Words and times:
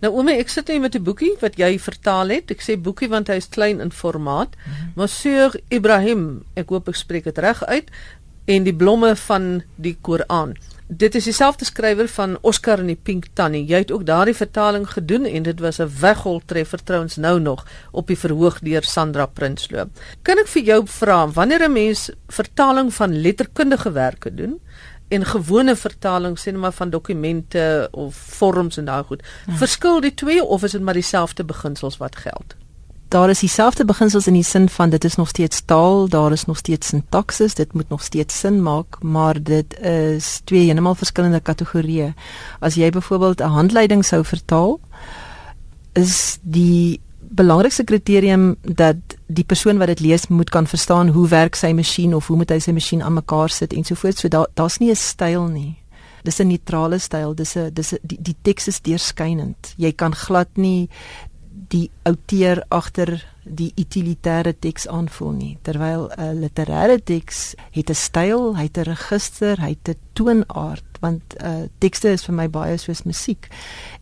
Nou 0.00 0.14
oomie, 0.14 0.38
ek 0.40 0.48
sit 0.48 0.68
hier 0.68 0.80
met 0.80 0.94
'n 0.96 1.02
boekie 1.02 1.36
wat 1.40 1.56
jy 1.56 1.78
vertaal 1.78 2.28
het. 2.28 2.50
Ek 2.50 2.62
sê 2.62 2.80
boekie 2.80 3.08
want 3.08 3.28
hy 3.28 3.34
is 3.34 3.48
klein 3.48 3.80
in 3.80 3.92
formaat. 3.92 4.56
Mm 4.56 4.72
-hmm. 4.72 4.92
Monsieur 4.96 5.60
Ibrahim, 5.68 6.44
ek 6.54 6.68
hoop 6.68 6.88
ek 6.88 6.94
spreek 6.94 7.24
dit 7.24 7.38
reg 7.38 7.64
uit, 7.64 7.90
en 8.50 8.66
die 8.66 8.74
blomme 8.74 9.14
van 9.16 9.62
die 9.76 9.96
Koran. 10.00 10.56
Dit 10.90 11.14
is 11.14 11.28
dieselfde 11.28 11.64
skrywer 11.68 12.08
van 12.10 12.32
Oscar 12.42 12.80
en 12.82 12.88
die 12.90 12.98
Pink 12.98 13.28
Tannie. 13.38 13.62
Jy 13.68 13.84
het 13.84 13.92
ook 13.94 14.02
daardie 14.08 14.34
vertaling 14.34 14.88
gedoen 14.90 15.28
en 15.28 15.44
dit 15.46 15.60
was 15.62 15.78
'n 15.78 15.90
weggoltreffer 16.00 16.82
trouens 16.82 17.16
nou 17.16 17.38
nog 17.40 17.66
op 17.92 18.06
die 18.06 18.18
verhoog 18.18 18.58
deur 18.58 18.82
Sandra 18.82 19.26
Prinsloo. 19.26 19.86
Kan 20.22 20.38
ek 20.38 20.46
vir 20.46 20.62
jou 20.62 20.86
vra 20.86 21.28
wanneer 21.28 21.62
'n 21.68 21.72
mens 21.72 22.10
vertaling 22.28 22.94
van 22.94 23.20
letterkundige 23.20 23.92
werke 23.92 24.34
doen? 24.34 24.60
En 25.10 25.26
gewone 25.26 25.74
vertaling 25.76 26.38
sê 26.38 26.52
net 26.54 26.60
maar 26.62 26.72
van 26.76 26.90
dokumente 26.90 27.88
of 27.90 28.14
vorms 28.14 28.78
en 28.78 28.84
daai 28.84 29.04
goed. 29.04 29.22
Hmm. 29.44 29.56
Verskil 29.58 30.00
die 30.00 30.14
twee 30.14 30.44
of 30.44 30.62
is 30.62 30.76
dit 30.76 30.82
maar 30.82 30.94
dieselfde 30.94 31.44
beginsels 31.44 31.98
wat 31.98 32.16
geld? 32.16 32.54
Daar 33.10 33.30
is 33.30 33.42
dieselfde 33.42 33.84
beginsels 33.84 34.28
in 34.30 34.36
die 34.38 34.46
sin 34.46 34.68
van 34.70 34.90
dit 34.90 35.04
is 35.04 35.16
nog 35.18 35.28
steeds 35.28 35.64
taal, 35.66 36.08
daar 36.08 36.32
is 36.32 36.44
nog 36.46 36.56
steeds 36.56 36.92
sintaksis, 36.92 37.54
dit 37.58 37.72
moet 37.72 37.88
nog 37.88 38.02
steeds 38.02 38.38
sin 38.38 38.62
maak, 38.62 39.02
maar 39.02 39.42
dit 39.42 39.78
is 39.80 40.40
twee 40.44 40.64
heeltemal 40.64 40.94
verskillende 40.94 41.40
kategorieë. 41.40 42.12
As 42.60 42.78
jy 42.78 42.90
byvoorbeeld 42.90 43.40
'n 43.40 43.56
handleiding 43.58 44.04
sou 44.04 44.24
vertaal, 44.24 44.80
is 45.92 46.38
die 46.42 47.00
belangrikste 47.30 47.84
kriterium 47.84 48.56
dat 48.62 48.96
die 49.26 49.44
persoon 49.44 49.78
wat 49.78 49.92
dit 49.92 50.00
lees 50.00 50.26
moet 50.28 50.50
kan 50.50 50.66
verstaan 50.66 51.12
hoe 51.14 51.28
werk 51.30 51.54
sy 51.54 51.70
masjien 51.72 52.14
of 52.14 52.26
hoe 52.26 52.36
moet 52.40 52.50
hy 52.50 52.58
sy 52.58 52.74
masjien 52.74 53.02
aan 53.02 53.14
mekaar 53.20 53.52
sit 53.54 53.72
en 53.72 53.86
so 53.86 53.94
voort. 53.94 54.18
So 54.18 54.28
daar 54.28 54.48
daar's 54.54 54.78
nie 54.80 54.90
'n 54.90 54.96
styl 54.96 55.46
nie. 55.46 55.78
Dis 56.24 56.40
'n 56.40 56.48
neutrale 56.48 56.98
styl. 56.98 57.34
Dis 57.34 57.56
'n 57.56 57.70
dis 57.72 57.92
'n 57.92 57.98
die, 58.02 58.18
die 58.20 58.36
teks 58.42 58.68
is 58.68 58.80
deurskynend. 58.80 59.74
Jy 59.76 59.92
kan 59.92 60.14
glad 60.14 60.48
nie 60.56 60.88
die 61.68 61.90
outeur 62.02 62.64
agter 62.68 63.24
die 63.44 63.72
utilitêre 63.76 64.52
teks 64.58 64.86
aanvoel 64.88 65.32
nie 65.32 65.58
terwyl 65.62 66.10
'n 66.16 66.40
literêre 66.40 66.98
teks 67.04 67.54
het 67.72 67.90
'n 67.90 67.94
styl, 67.94 68.56
hy 68.56 68.62
het 68.68 68.78
'n 68.78 68.90
register, 68.90 69.60
hy 69.60 69.76
het 69.76 69.88
'n 69.88 69.98
toonaard 70.12 70.84
want 71.00 71.36
uh, 71.40 71.64
tekste 71.78 72.12
is 72.12 72.24
vir 72.24 72.34
my 72.34 72.46
baie 72.52 72.76
soos 72.78 73.02
musiek 73.08 73.48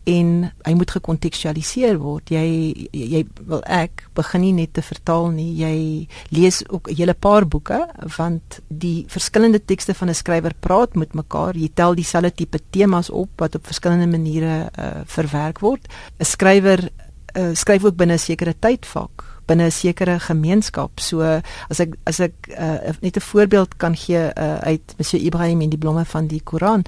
en 0.09 0.51
hy 0.65 0.73
moet 0.73 0.91
gekontekstualiseer 0.91 1.97
word. 2.01 2.29
Jy 2.29 2.89
jy 2.91 3.23
wil 3.47 3.63
ek 3.63 4.03
begin 4.17 4.41
nie 4.41 4.53
net 4.53 4.73
te 4.73 4.81
vertaal 4.81 5.29
nie. 5.31 5.53
Jy 5.55 6.07
lees 6.35 6.61
ook 6.67 6.89
'n 6.89 6.95
hele 6.95 7.13
paar 7.13 7.47
boeke 7.47 7.87
want 8.17 8.59
die 8.67 9.05
verskillende 9.07 9.59
tekste 9.65 9.93
van 9.93 10.09
'n 10.09 10.15
skrywer 10.15 10.53
praat 10.59 10.95
met 10.95 11.13
mekaar. 11.13 11.55
Jy 11.55 11.69
tel 11.73 11.95
dieselfde 11.95 12.31
tipe 12.31 12.59
temas 12.69 13.09
op 13.09 13.29
wat 13.37 13.55
op 13.55 13.65
verskillende 13.65 14.07
maniere 14.07 14.69
uh, 14.79 15.01
verwerk 15.05 15.59
word. 15.59 15.87
'n 16.19 16.25
Skrywer 16.25 16.89
uh, 17.37 17.53
skryf 17.53 17.83
ook 17.83 17.95
binne 17.95 18.13
'n 18.13 18.19
sekere 18.19 18.53
tydvak 18.59 19.28
binne 19.49 19.67
'n 19.67 19.71
sekere 19.71 20.19
gemeenskap. 20.19 20.99
So 20.99 21.21
as 21.69 21.79
ek 21.79 21.97
as 22.05 22.19
ek 22.19 22.53
uh, 22.53 22.93
net 23.01 23.17
'n 23.17 23.27
voorbeeld 23.31 23.77
kan 23.77 23.95
gee 23.95 24.21
uh, 24.37 24.57
uit 24.57 24.95
Monsieur 24.97 25.21
Ibrahim 25.21 25.61
en 25.61 25.69
die 25.69 25.77
blomme 25.81 26.05
van 26.05 26.27
die 26.27 26.41
Koran. 26.43 26.85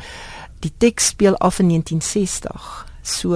Die 0.59 0.73
teks 0.77 1.07
speel 1.07 1.37
af 1.37 1.59
in 1.59 1.67
1960. 1.67 2.87
So 3.01 3.33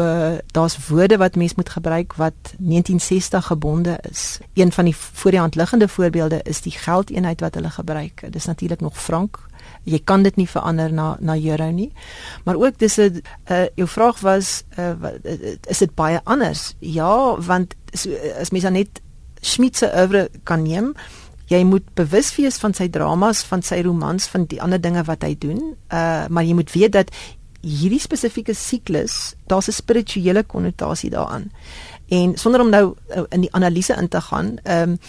daar's 0.54 0.78
woorde 0.88 1.18
wat 1.18 1.36
mens 1.36 1.56
moet 1.56 1.70
gebruik 1.70 2.14
wat 2.14 2.38
1960 2.58 3.46
gebonde 3.46 3.98
is. 4.10 4.38
Een 4.54 4.72
van 4.72 4.86
die 4.86 4.96
voor 4.96 5.32
die 5.32 5.40
hand 5.40 5.56
liggende 5.56 5.88
voorbeelde 5.88 6.40
is 6.44 6.62
die 6.62 6.72
geldeenheid 6.72 7.42
wat 7.42 7.54
hulle 7.54 7.70
gebruik. 7.70 8.24
Dis 8.30 8.46
natuurlik 8.46 8.82
nog 8.82 9.02
frank 9.02 9.40
jy 9.86 10.00
kan 10.04 10.24
dit 10.26 10.38
nie 10.40 10.48
verander 10.50 10.94
na 10.94 11.16
na 11.20 11.36
euro 11.38 11.70
nie. 11.72 11.92
Maar 12.44 12.56
ook 12.56 12.78
dis 12.78 12.98
'n 12.98 13.22
uh, 13.52 13.66
jou 13.76 13.88
vraag 13.88 14.20
was 14.20 14.64
uh, 14.80 14.94
is 15.68 15.78
dit 15.78 15.96
baie 15.96 16.20
anders? 16.24 16.76
Ja, 16.80 17.40
want 17.42 17.76
so, 17.94 18.10
as 18.40 18.50
mens 18.50 18.70
net 18.70 19.02
Schmidt 19.46 19.78
se 19.78 19.90
oeuvre 19.94 20.28
kan 20.44 20.64
neem, 20.66 20.94
jy 21.52 21.62
moet 21.68 21.86
bewus 21.98 22.32
wees 22.40 22.58
van 22.62 22.74
sy 22.74 22.88
dramas, 22.90 23.44
van 23.46 23.62
sy 23.66 23.84
romans, 23.86 24.26
van 24.34 24.48
die 24.50 24.62
ander 24.64 24.82
dinge 24.82 25.04
wat 25.06 25.26
hy 25.28 25.36
doen. 25.40 25.62
Uh 25.94 26.26
maar 26.30 26.48
jy 26.48 26.58
moet 26.58 26.74
weet 26.74 26.96
dat 26.98 27.14
hierdie 27.66 28.02
spesifieke 28.02 28.54
siklus, 28.54 29.36
daar's 29.50 29.68
'n 29.70 29.78
spirituele 29.82 30.44
konnotasie 30.44 31.10
daaraan. 31.10 31.52
En 32.10 32.38
sonder 32.38 32.62
om 32.62 32.70
nou 32.70 32.96
in 33.30 33.42
die 33.42 33.54
analise 33.54 33.94
in 33.94 34.08
te 34.08 34.22
gaan, 34.22 34.58
ehm 34.64 34.90
um, 34.90 35.00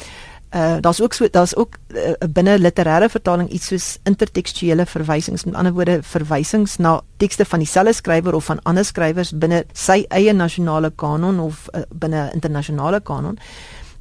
uh 0.54 0.76
daar's 0.80 1.00
ook 1.00 1.12
so 1.12 1.28
daar's 1.30 1.56
ook 1.56 1.76
uh, 1.88 2.12
binne 2.32 2.58
literêre 2.58 3.08
vertaling 3.08 3.48
iets 3.50 3.66
soos 3.66 3.98
intertekstuele 4.02 4.86
verwysings 4.86 5.44
met 5.44 5.54
ander 5.54 5.72
woorde 5.72 6.02
verwysings 6.02 6.76
na 6.76 7.00
tekste 7.16 7.44
van 7.44 7.58
dieselfde 7.58 7.92
skrywer 7.92 8.34
of 8.34 8.44
van 8.44 8.62
ander 8.62 8.84
skrywers 8.84 9.32
binne 9.32 9.64
sy 9.72 10.04
eie 10.08 10.32
nasionale 10.32 10.90
kanon 10.90 11.40
of 11.40 11.68
uh, 11.74 11.80
binne 11.90 12.30
internasionale 12.32 13.00
kanon 13.00 13.38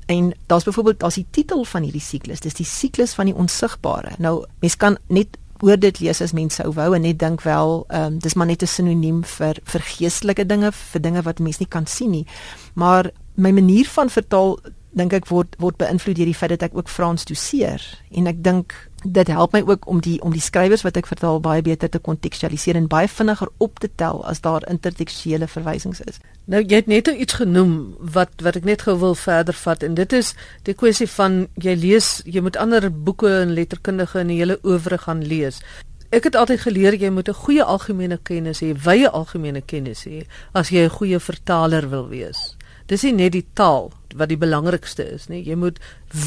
en 0.05 0.33
daar's 0.47 0.63
byvoorbeeld 0.63 0.99
daar's 0.99 1.16
die 1.16 1.27
titel 1.31 1.63
van 1.63 1.83
hierdie 1.83 2.03
siklus 2.03 2.39
dis 2.39 2.53
die 2.53 2.66
siklus 2.66 3.13
van 3.13 3.25
die 3.25 3.35
onsigbare. 3.35 4.16
Nou 4.17 4.45
mens 4.59 4.77
kan 4.77 4.97
net 5.07 5.38
oor 5.63 5.79
dit 5.79 5.99
lees 5.99 6.21
as 6.21 6.33
mense 6.35 6.61
sou 6.61 6.73
wou 6.75 6.93
en 6.95 7.01
net 7.01 7.19
dink 7.19 7.41
wel 7.41 7.85
ehm 7.88 8.13
um, 8.13 8.19
dis 8.19 8.33
maar 8.33 8.47
net 8.47 8.63
'n 8.63 8.67
sinoniem 8.67 9.23
vir 9.23 9.59
vir 9.63 9.81
geestelike 9.81 10.45
dinge 10.45 10.71
vir 10.71 11.01
dinge 11.01 11.21
wat 11.21 11.39
mense 11.39 11.59
nie 11.59 11.69
kan 11.69 11.85
sien 11.88 12.11
nie. 12.11 12.25
Maar 12.73 13.11
my 13.35 13.51
manier 13.51 13.85
van 13.85 14.09
vertaal 14.09 14.59
dink 14.95 15.13
ek 15.13 15.27
word 15.27 15.55
word 15.59 15.77
beïnvloed 15.77 16.15
deur 16.15 16.25
die 16.25 16.38
feit 16.38 16.49
dat 16.49 16.63
ek 16.69 16.77
ook 16.77 16.89
Frans 16.89 17.25
doseer. 17.25 17.81
En 18.11 18.27
ek 18.27 18.44
dink 18.44 18.73
dit 19.05 19.27
help 19.27 19.53
my 19.53 19.61
ook 19.66 19.88
om 19.88 19.99
die 20.01 20.21
om 20.21 20.33
die 20.33 20.41
skrywers 20.41 20.81
wat 20.81 20.97
ek 20.97 21.07
vertaal 21.07 21.39
baie 21.39 21.61
beter 21.61 21.89
te 21.89 21.99
kontekstualiseer 21.99 22.75
en 22.79 22.88
baie 22.89 23.07
vinniger 23.07 23.49
op 23.57 23.79
te 23.79 23.89
tel 23.95 24.23
as 24.25 24.41
daar 24.41 24.66
intertekstuele 24.69 25.47
verwysings 25.47 26.01
is. 26.01 26.19
Nou 26.45 26.61
jy 26.63 26.81
het 26.81 26.88
net 26.91 27.07
iets 27.07 27.38
genoem 27.41 27.95
wat 27.99 28.41
wat 28.41 28.57
ek 28.59 28.65
net 28.65 28.85
gou 28.88 28.97
wil 28.99 29.15
verder 29.15 29.53
vat 29.53 29.83
en 29.83 29.95
dit 29.95 30.13
is 30.13 30.33
die 30.63 30.73
kwessie 30.73 31.09
van 31.17 31.45
jy 31.61 31.75
lees 31.75 32.21
jy 32.25 32.41
moet 32.41 32.57
ander 32.57 32.89
boeke 32.91 33.31
en 33.41 33.53
letterkundige 33.53 34.19
en 34.19 34.33
die 34.33 34.41
hele 34.41 34.59
oeuvre 34.63 34.97
gaan 34.97 35.23
lees. 35.23 35.61
Ek 36.09 36.23
het 36.29 36.35
altyd 36.35 36.61
geleer 36.65 36.95
jy 36.95 37.09
moet 37.09 37.29
'n 37.29 37.41
goeie 37.45 37.63
algemene 37.63 38.17
kennis 38.17 38.61
hê, 38.61 38.73
wye 38.73 39.09
algemene 39.09 39.61
kennis 39.61 40.05
hê 40.05 40.25
as 40.53 40.69
jy 40.69 40.85
'n 40.85 40.97
goeie 40.97 41.19
vertaler 41.19 41.89
wil 41.89 42.07
wees. 42.09 42.55
Dis 42.88 43.03
nie 43.03 43.13
net 43.13 43.31
die 43.31 43.45
taal 43.53 43.91
wat 44.15 44.29
die 44.29 44.38
belangrikste 44.38 45.03
is 45.03 45.27
nie. 45.27 45.44
Jy 45.44 45.55
moet 45.55 45.79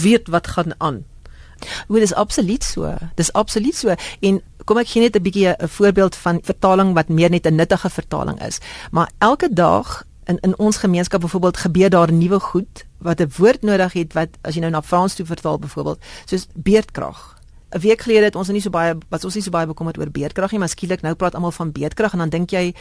weet 0.02 0.28
wat 0.28 0.46
gaan 0.46 0.74
aan. 0.78 1.04
Dit 1.88 2.02
is 2.02 2.14
absoluut 2.14 2.64
so. 2.64 2.94
Dis 3.14 3.32
absoluut 3.32 3.74
so. 3.74 3.94
En 4.20 4.42
kom 4.64 4.78
ek 4.78 4.88
gee 4.88 5.02
net 5.02 5.16
'n 5.16 5.22
bietjie 5.22 5.48
'n 5.48 5.68
voorbeeld 5.68 6.16
van 6.16 6.40
vertaling 6.42 6.94
wat 6.94 7.08
meer 7.08 7.30
net 7.30 7.46
'n 7.46 7.54
nuttige 7.54 7.90
vertaling 7.90 8.40
is. 8.42 8.58
Maar 8.90 9.10
elke 9.18 9.52
dag 9.52 10.04
in 10.24 10.38
in 10.40 10.58
ons 10.58 10.76
gemeenskap 10.76 11.20
byvoorbeeld 11.20 11.56
gebeur 11.56 11.90
daar 11.90 12.12
nuwe 12.12 12.40
goed 12.40 12.84
wat 12.98 13.20
'n 13.20 13.32
woord 13.36 13.62
nodig 13.62 13.92
het 13.92 14.12
wat 14.12 14.28
as 14.40 14.54
jy 14.54 14.60
nou 14.60 14.70
na 14.70 14.82
Frans 14.82 15.14
toe 15.14 15.26
vertaal 15.26 15.58
byvoorbeeld 15.58 15.98
soos 16.24 16.46
beerdkrag. 16.54 17.36
'n 17.70 17.80
Week 17.80 18.00
gelede 18.00 18.24
het 18.24 18.36
ons 18.36 18.48
nie 18.48 18.60
so 18.60 18.70
baie 18.70 18.96
wat 19.08 19.24
ons 19.24 19.34
nie 19.34 19.42
so 19.42 19.50
baie 19.50 19.66
bekommerd 19.66 19.98
oor 19.98 20.10
beerdkrag 20.10 20.50
nie, 20.50 20.58
maar 20.58 20.68
skielik 20.68 21.00
nou 21.00 21.14
praat 21.14 21.34
almal 21.34 21.52
van 21.52 21.72
beerdkrag 21.72 22.12
en 22.12 22.18
dan 22.18 22.28
dink 22.28 22.50
jy 22.50 22.74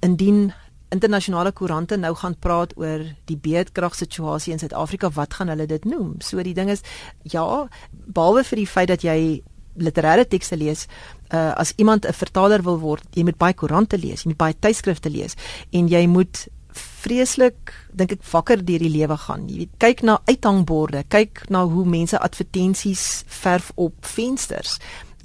indien 0.00 0.52
internasionale 0.94 1.52
koerante 1.52 1.96
nou 1.96 2.14
gaan 2.16 2.36
praat 2.40 2.72
oor 2.76 3.04
die 3.28 3.36
beedkragsituasie 3.36 4.52
in 4.54 4.62
Suid-Afrika, 4.62 5.10
wat 5.14 5.34
gaan 5.38 5.52
hulle 5.52 5.66
dit 5.66 5.84
noem? 5.84 6.16
So 6.24 6.42
die 6.42 6.54
ding 6.56 6.70
is 6.72 6.84
ja, 7.22 7.44
behalwe 7.90 8.44
vir 8.44 8.62
die 8.62 8.66
feit 8.66 8.92
dat 8.92 9.04
jy 9.06 9.42
literêre 9.78 10.26
tekste 10.26 10.56
lees, 10.58 10.86
uh, 11.30 11.52
as 11.54 11.72
iemand 11.76 12.06
'n 12.06 12.12
vertaler 12.12 12.62
wil 12.62 12.78
word, 12.80 13.04
jy 13.14 13.24
moet 13.24 13.38
baie 13.38 13.54
koerante 13.54 13.98
lees, 13.98 14.24
jy 14.24 14.30
moet 14.32 14.38
baie 14.38 14.54
tydskrifte 14.58 15.10
lees 15.10 15.36
en 15.70 15.88
jy 15.88 16.06
moet 16.06 16.48
vreeslik 16.78 17.72
dink 17.92 18.12
ek 18.12 18.24
wakker 18.32 18.64
deur 18.64 18.78
die 18.78 18.92
lewe 18.92 19.16
gaan. 19.16 19.48
Jy 19.48 19.56
weet, 19.56 19.74
kyk 19.78 20.02
na 20.02 20.18
uithangborde, 20.28 21.04
kyk 21.08 21.50
na 21.50 21.64
hoe 21.66 21.84
mense 21.84 22.18
advertensies 22.18 23.24
verf 23.26 23.72
op 23.76 23.94
vensters 24.00 24.78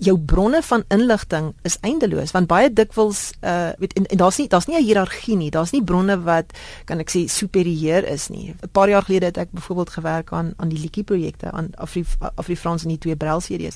jou 0.03 0.17
bronne 0.19 0.61
van 0.61 0.83
inligting 0.93 1.53
is 1.67 1.77
eindeloos 1.81 2.31
want 2.35 2.47
baie 2.51 2.69
dikwels 2.73 3.31
uh 3.41 3.71
weet 3.79 3.93
en, 3.99 4.05
en 4.05 4.17
daar's 4.17 4.37
nie 4.37 4.47
daar's 4.47 4.67
nie 4.67 4.77
'n 4.77 4.85
hiërargie 4.85 5.37
nie. 5.37 5.49
Daar's 5.51 5.71
nie 5.71 5.83
bronne 5.83 6.17
wat 6.23 6.53
kan 6.85 6.99
ek 6.99 7.09
sê 7.09 7.27
superieur 7.27 8.03
is 8.07 8.27
nie. 8.29 8.55
'n 8.61 8.69
paar 8.71 8.89
jaar 8.89 9.03
gelede 9.03 9.25
het 9.25 9.37
ek 9.37 9.51
byvoorbeeld 9.51 9.89
gewerk 9.89 10.31
aan 10.31 10.53
aan 10.57 10.69
die 10.69 10.79
liedjie 10.79 11.03
projekte 11.03 11.51
aan 11.51 11.69
Afri 11.75 12.05
Afri 12.35 12.55
Frans 12.55 12.83
en 12.83 12.89
die 12.89 12.97
twee 12.97 13.15
Braille 13.15 13.41
series 13.41 13.75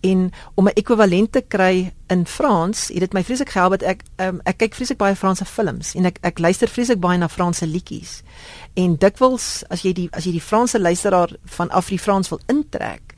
en 0.00 0.32
om 0.54 0.66
'n 0.66 0.74
ekwivalent 0.74 1.32
te 1.32 1.40
kry 1.48 1.92
in 2.08 2.26
Frans 2.26 2.88
het 2.88 3.00
dit 3.00 3.12
my 3.12 3.24
vreeslik 3.24 3.50
gehelp 3.50 3.70
dat 3.70 3.82
ek 3.82 4.02
um, 4.16 4.40
ek 4.44 4.58
kyk 4.58 4.74
vreeslik 4.74 4.98
baie 4.98 5.16
Franse 5.16 5.44
films 5.44 5.94
en 5.94 6.04
ek 6.04 6.18
ek 6.22 6.38
luister 6.38 6.68
vreeslik 6.68 7.00
baie 7.00 7.18
na 7.18 7.28
Franse 7.28 7.66
liedjies 7.66 8.22
en 8.74 8.96
dikwels 8.96 9.64
as 9.70 9.82
jy 9.82 9.92
die 9.92 10.08
as 10.12 10.24
jy 10.24 10.32
die 10.32 10.40
Franse 10.50 10.80
luisteraar 10.80 11.36
van 11.44 11.70
Afri 11.70 11.98
Frans 11.98 12.28
wil 12.28 12.40
intrek 12.46 13.14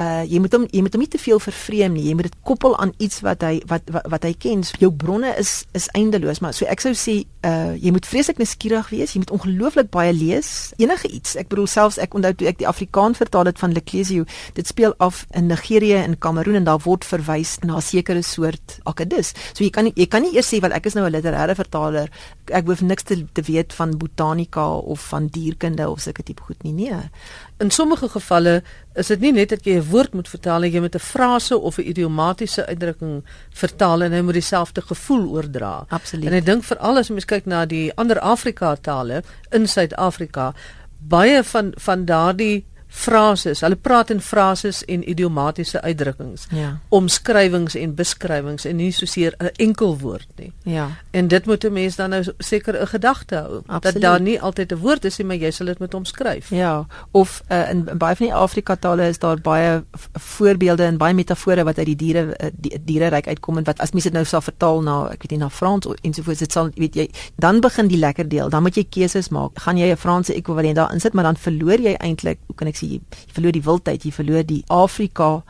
uh 0.00 0.24
jy 0.28 0.40
moet 0.44 0.52
hom 0.52 0.66
jy 0.72 0.82
moet 0.84 0.92
hom 0.92 1.00
nie 1.00 1.10
te 1.12 1.20
veel 1.20 1.40
vervreem 1.40 1.94
nie. 1.96 2.04
Jy 2.10 2.14
moet 2.18 2.28
dit 2.28 2.36
koppel 2.44 2.74
aan 2.76 2.92
iets 3.02 3.22
wat 3.24 3.44
hy 3.46 3.60
wat 3.70 3.86
wat, 3.94 4.04
wat 4.12 4.26
hy 4.28 4.32
ken. 4.38 4.64
So, 4.66 4.76
jou 4.80 4.90
bronne 4.92 5.32
is 5.40 5.64
is 5.76 5.88
eindeloos, 5.96 6.42
maar 6.44 6.52
so 6.56 6.68
ek 6.68 6.84
sou 6.84 6.92
sê 6.96 7.16
uh 7.46 7.72
jy 7.80 7.92
moet 7.94 8.08
vreeslik 8.08 8.40
nuuskierig 8.42 8.90
wees. 8.92 9.14
Jy 9.14 9.22
moet 9.24 9.32
ongelooflik 9.38 9.90
baie 9.94 10.12
lees. 10.12 10.72
Enige 10.82 11.08
iets. 11.08 11.36
Ek 11.40 11.48
bedoel 11.52 11.70
selfs 11.70 12.00
ek 12.02 12.16
onthou 12.18 12.34
toe 12.36 12.50
ek 12.50 12.60
die 12.60 12.68
Afrikaans 12.68 13.20
vertaal 13.22 13.48
het 13.48 13.62
van 13.62 13.72
Leclésio, 13.72 14.26
dit 14.54 14.68
speel 14.68 14.94
af 15.00 15.24
in 15.36 15.48
Nigerië 15.48 16.02
en 16.02 16.18
Kameroen 16.18 16.60
en 16.60 16.68
daar 16.68 16.82
word 16.84 17.04
verwys 17.04 17.56
na 17.64 17.76
'n 17.76 17.82
sekere 17.82 18.22
soort 18.22 18.78
akedus. 18.84 19.32
So 19.54 19.64
jy 19.64 19.70
kan 19.70 19.84
nie, 19.84 19.92
jy 19.96 20.06
kan 20.06 20.22
nie 20.22 20.34
eers 20.36 20.52
sê 20.52 20.60
wel 20.60 20.72
ek 20.72 20.86
is 20.86 20.94
nou 20.94 21.06
'n 21.06 21.12
literêre 21.12 21.54
vertaler. 21.54 22.10
Ek 22.52 22.66
hoef 22.66 22.80
niks 22.82 23.02
te, 23.02 23.24
te 23.32 23.42
weet 23.42 23.72
van 23.72 23.98
botanika 23.98 24.68
of 24.76 25.00
van 25.00 25.26
dierkunde 25.26 25.88
of 25.88 26.00
sulke 26.00 26.22
tipe 26.22 26.42
goed 26.42 26.62
nie. 26.62 26.72
Nee. 26.72 27.10
In 27.58 27.70
sommige 27.70 28.08
gevalle 28.08 28.62
is 28.96 29.10
dit 29.12 29.20
nie 29.20 29.32
net 29.32 29.52
dat 29.52 29.64
jy 29.64 29.76
'n 29.76 29.90
woord 29.90 30.14
moet 30.14 30.28
vertaal 30.28 30.60
nie, 30.60 30.72
jy 30.72 30.80
moet 30.80 30.94
'n 30.94 30.98
frase 30.98 31.58
of 31.58 31.78
'n 31.78 31.88
idiomatiese 31.88 32.66
uitdrukking 32.66 33.24
vertaal 33.50 34.02
en 34.02 34.12
hy 34.12 34.20
moet 34.20 34.34
dieselfde 34.34 34.80
gevoel 34.80 35.28
oordra. 35.28 35.84
Absoluut. 35.88 36.26
En 36.26 36.32
ek 36.32 36.46
dink 36.46 36.64
veral 36.64 36.98
as 36.98 37.10
mens 37.10 37.24
kyk 37.24 37.46
na 37.46 37.64
die 37.66 37.92
ander 37.96 38.20
Afrika 38.20 38.76
tale 38.76 39.22
in 39.50 39.66
Suid-Afrika, 39.66 40.54
baie 40.98 41.42
van 41.42 41.72
van 41.76 42.04
daardie 42.04 42.64
frases. 42.96 43.60
Hulle 43.60 43.76
praat 43.76 44.10
in 44.14 44.20
frases 44.24 44.80
en 44.88 45.02
idiomatiese 45.10 45.80
uitdrukkings. 45.82 46.46
Ja. 46.56 46.78
Omskrywings 46.88 47.74
en 47.76 47.94
beskrywings 47.98 48.64
en 48.64 48.76
nie 48.80 48.90
soseer 48.92 49.34
'n 49.38 49.50
enkel 49.56 49.98
woord 49.98 50.28
nie. 50.36 50.52
Ja. 50.64 50.88
En 51.10 51.28
dit 51.28 51.46
moet 51.46 51.64
'n 51.64 51.72
mens 51.72 51.96
dan 51.96 52.10
nou 52.10 52.24
seker 52.38 52.80
'n 52.80 52.86
gedagte 52.86 53.34
hou 53.36 53.62
Absoluut. 53.66 53.82
dat 53.82 54.02
daar 54.02 54.20
nie 54.20 54.40
altyd 54.40 54.72
'n 54.72 54.76
woord 54.78 55.04
is 55.04 55.18
nie, 55.18 55.26
maar 55.26 55.36
jy 55.36 55.50
sal 55.50 55.66
dit 55.66 55.78
met 55.78 55.94
omskryf. 55.94 56.50
Ja, 56.50 56.86
of 57.10 57.42
uh, 57.50 57.70
in, 57.70 57.88
in 57.88 57.98
baie 57.98 58.16
van 58.16 58.26
die 58.26 58.34
Afrika 58.34 58.76
tale 58.76 59.08
is 59.08 59.18
daar 59.18 59.40
baie 59.40 59.82
voorbeelde 60.12 60.82
en 60.84 60.96
baie 60.96 61.14
metafore 61.14 61.64
wat 61.64 61.78
uit 61.78 61.86
die 61.86 61.96
diere 61.96 62.24
uh, 62.40 62.48
die, 62.52 62.80
diereryk 62.84 63.26
uitkom 63.28 63.58
en 63.58 63.64
wat 63.64 63.80
as 63.80 63.90
mense 63.92 64.08
dit 64.08 64.16
nou 64.16 64.24
sal 64.24 64.40
vertaal 64.40 64.82
na 64.82 65.08
ek 65.12 65.22
weet 65.22 65.30
nie 65.30 65.38
na 65.38 65.48
Frans 65.50 65.86
of- 65.86 65.94
ensovoorts 66.02 66.38
dit 66.38 66.52
sal 66.52 66.70
weet 66.74 66.94
jy 66.94 67.10
dan 67.36 67.60
begin 67.60 67.88
die 67.88 67.98
lekker 67.98 68.28
deel. 68.28 68.48
Dan 68.48 68.62
moet 68.62 68.74
jy 68.74 68.84
keuses 68.90 69.28
maak. 69.28 69.50
Gaan 69.58 69.76
jy 69.76 69.90
'n 69.92 69.96
Franse 69.96 70.34
ekwivalent 70.34 70.76
daarin 70.76 71.00
sit, 71.00 71.12
maar 71.12 71.24
dan 71.24 71.36
verloor 71.36 71.80
jy 71.80 71.94
eintlik, 71.94 72.38
hoe 72.46 72.54
kan 72.56 72.66
ek 72.68 72.76
sê, 72.76 72.85
jy, 72.86 73.00
jy 73.26 73.32
verloor 73.38 73.52
die 73.52 73.64
wildheid, 73.66 74.04
jy 74.04 74.12
verloor 74.12 74.46
die 74.46 74.62
Afrika 74.68 75.42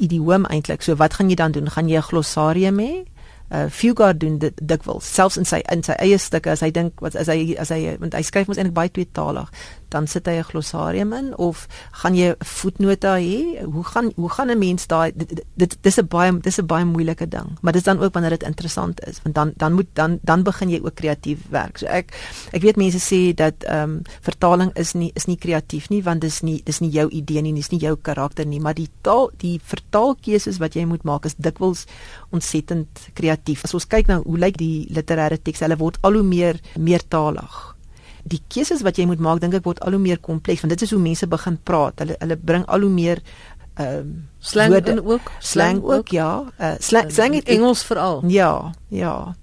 idioom 0.00 0.46
eintlik. 0.50 0.82
So 0.82 0.96
wat 0.96 1.14
gaan 1.14 1.30
jy 1.30 1.36
dan 1.36 1.52
doen? 1.52 1.70
Gaan 1.70 1.88
jy 1.88 1.96
'n 1.98 2.08
glossarium 2.10 2.78
hê? 2.78 3.04
uh 3.50 3.66
Fugard 3.68 4.20
doen 4.20 4.38
dit 4.38 4.54
dikwels 4.62 5.14
selfs 5.14 5.36
in 5.36 5.44
sy 5.44 5.58
in 5.72 5.82
sy 5.82 5.96
eie 5.98 6.18
stukke 6.18 6.52
as 6.52 6.60
hy 6.62 6.70
dink 6.70 7.00
wat 7.02 7.16
as 7.18 7.26
hy 7.26 7.56
as 7.58 7.72
hy 7.74 7.96
want 7.98 8.14
hy 8.14 8.22
skryf 8.22 8.46
mos 8.46 8.60
eintlik 8.62 8.76
baie 8.76 8.92
tweetalig 8.94 9.50
dan 9.90 10.06
sit 10.06 10.26
hy 10.26 10.38
'n 10.38 10.48
glossarium 10.50 11.12
in 11.12 11.36
of 11.36 11.66
gaan 12.02 12.14
jy 12.14 12.30
'n 12.30 12.36
voetnota 12.44 13.16
hê? 13.16 13.64
Hoe 13.64 13.84
gaan 13.84 14.12
hoe 14.16 14.30
gaan 14.30 14.50
'n 14.50 14.58
mens 14.58 14.86
daai 14.86 15.12
dit, 15.14 15.44
dit 15.54 15.76
dis 15.82 15.98
'n 15.98 16.06
baie 16.06 16.40
dis 16.40 16.58
'n 16.58 16.66
baie 16.66 16.84
moeilike 16.84 17.28
ding. 17.28 17.58
Maar 17.60 17.72
dis 17.72 17.82
dan 17.82 17.98
ook 17.98 18.12
wanneer 18.12 18.30
dit 18.30 18.42
interessant 18.42 19.00
is 19.06 19.20
want 19.22 19.34
dan 19.34 19.52
dan 19.56 19.72
moet 19.72 19.88
dan 19.92 20.18
dan 20.22 20.42
begin 20.42 20.70
jy 20.70 20.80
ook 20.82 20.94
kreatief 20.94 21.38
werk. 21.50 21.78
So 21.78 21.86
ek 21.86 22.14
ek 22.52 22.62
weet 22.62 22.76
mense 22.76 22.98
sê 22.98 23.34
dat 23.34 23.54
ehm 23.64 23.82
um, 23.82 24.02
vertaling 24.20 24.70
is 24.74 24.92
nie 24.92 25.10
is 25.14 25.26
nie 25.26 25.36
kreatief 25.36 25.88
nie 25.90 26.02
want 26.02 26.20
dis 26.20 26.40
nie 26.46 26.60
dis 26.64 26.80
nie 26.80 26.90
jou 26.90 27.08
idee 27.10 27.42
nie 27.42 27.54
dis 27.56 27.70
nie 27.72 27.80
jou 27.82 27.96
karakter 27.96 28.46
nie 28.46 28.60
maar 28.60 28.76
die 28.78 28.88
taal 29.06 29.30
die 29.42 29.56
vertaalkeuses 29.72 30.60
wat 30.62 30.76
jy 30.78 30.86
moet 30.88 31.06
maak 31.08 31.28
is 31.28 31.36
dikwels 31.38 31.86
ontsettend 32.30 33.10
kreatief 33.18 33.64
as 33.64 33.74
ons 33.74 33.88
kyk 33.90 34.10
na 34.10 34.20
hoe 34.24 34.38
lyk 34.38 34.58
die 34.60 34.86
literêre 34.94 35.40
teks 35.40 35.64
hulle 35.64 35.78
word 35.80 36.00
al 36.06 36.20
hoe 36.20 36.26
meer 36.26 36.60
meertalig 36.78 37.60
die 38.24 38.40
keuses 38.48 38.82
wat 38.82 38.96
jy 38.96 39.06
moet 39.06 39.18
maak 39.20 39.40
dink 39.40 39.54
ek 39.54 39.64
word 39.64 39.80
al 39.80 39.90
hoe 39.96 40.00
meer 40.00 40.18
kompleks 40.18 40.60
want 40.60 40.72
dit 40.74 40.82
is 40.82 40.90
hoe 40.90 41.00
mense 41.00 41.26
begin 41.26 41.58
praat. 41.62 41.98
Hulle 41.98 42.16
hulle 42.18 42.36
bring 42.36 42.64
al 42.66 42.80
hoe 42.80 42.90
meer 42.90 43.22
ehm 43.74 43.98
um, 43.98 44.28
Slang 44.40 44.70
woorde- 44.72 44.90
in 44.90 45.04
ook, 45.06 45.30
slang 45.38 45.82
ook 45.82 46.08
ja. 46.08 46.44
Uh, 46.60 46.72
slang 46.78 47.12
slang 47.12 47.34
het 47.34 47.48
Engels 47.48 47.82
veral. 47.84 48.22
ja 48.26 48.72
ja 48.88 49.34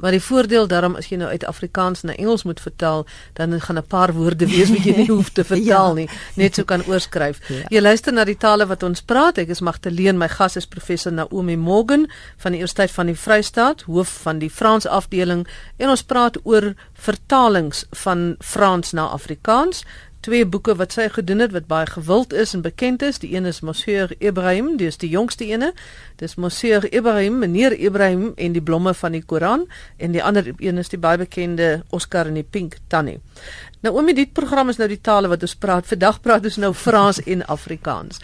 Maar 0.00 0.10
die 0.10 0.20
voordeel 0.22 0.66
daarom 0.66 0.96
as 0.96 1.08
jy 1.08 1.16
nou 1.16 1.28
uit 1.30 1.44
Afrikaans 1.44 2.02
na 2.02 2.14
Engels 2.14 2.42
moet 2.44 2.60
vertaal, 2.60 3.06
dan 3.34 3.60
gaan 3.60 3.78
'n 3.78 3.86
paar 3.86 4.12
woorde 4.12 4.46
wees 4.46 4.70
wat 4.70 4.84
jy 4.84 4.96
nie 4.96 5.06
hoef 5.14 5.30
te 5.30 5.44
vertaal 5.44 5.88
Ja. 5.88 5.92
nie, 5.94 6.08
net 6.36 6.54
so 6.54 6.64
kan 6.64 6.82
oorskryf. 6.86 7.38
Ja. 7.48 7.64
Jy 7.70 7.80
luister 7.80 8.12
na 8.12 8.24
die 8.24 8.36
tale 8.36 8.66
wat 8.66 8.82
ons 8.82 9.00
praat. 9.02 9.38
Ek 9.38 9.48
is 9.48 9.60
Magdalene, 9.60 10.18
my 10.18 10.28
gas 10.28 10.56
is 10.56 10.66
professor 10.66 11.12
Naomi 11.12 11.56
Morgan 11.56 12.06
van 12.36 12.52
die 12.52 12.58
Universiteit 12.58 12.90
van 12.90 13.06
die 13.06 13.14
Vrystaat, 13.16 13.82
hoof 13.82 14.08
van 14.22 14.38
die 14.38 14.50
Frans 14.50 14.86
afdeling 14.86 15.46
en 15.78 15.88
ons 15.88 16.02
praat 16.02 16.36
oor 16.44 16.74
vertalings 16.94 17.84
van 17.90 18.36
Frans 18.40 18.92
na 18.92 19.06
Afrikaans. 19.06 19.84
Twee 20.22 20.46
boeke 20.46 20.76
wat 20.78 20.92
sy 20.94 21.08
gedoen 21.10 21.40
het 21.42 21.50
wat 21.50 21.64
baie 21.66 21.86
gewild 21.90 22.30
is 22.32 22.52
en 22.54 22.60
bekend 22.62 23.02
is. 23.02 23.16
Die 23.18 23.32
een 23.34 23.46
is 23.50 23.58
Monsieur 23.66 24.12
Ibrahim, 24.22 24.76
dis 24.78 25.00
die 25.02 25.08
jongste 25.10 25.48
ene. 25.50 25.72
Dis 26.20 26.36
Monsieur 26.38 26.86
Ibrahim, 26.94 27.40
meneer 27.42 27.74
Ibrahim 27.74 28.28
en 28.36 28.54
die 28.54 28.62
blomme 28.62 28.94
van 28.94 29.16
die 29.16 29.22
Koran 29.26 29.66
en 29.98 30.14
die 30.14 30.22
ander 30.22 30.52
een 30.52 30.78
is 30.78 30.92
die 30.94 31.00
baie 31.02 31.18
bekende 31.18 31.82
Oscar 31.90 32.30
en 32.30 32.38
die 32.38 32.46
Pink 32.46 32.78
Tannie. 32.86 33.18
Nou 33.82 33.96
om 33.98 34.14
dit 34.14 34.32
program 34.32 34.70
is 34.70 34.78
nou 34.78 34.86
die 34.88 35.00
tale 35.02 35.26
wat 35.32 35.42
ons 35.42 35.56
praat. 35.58 35.90
Vandag 35.90 36.20
praat 36.22 36.46
ons 36.46 36.60
nou 36.62 36.70
Frans 36.74 37.18
en 37.26 37.42
Afrikaans. 37.50 38.22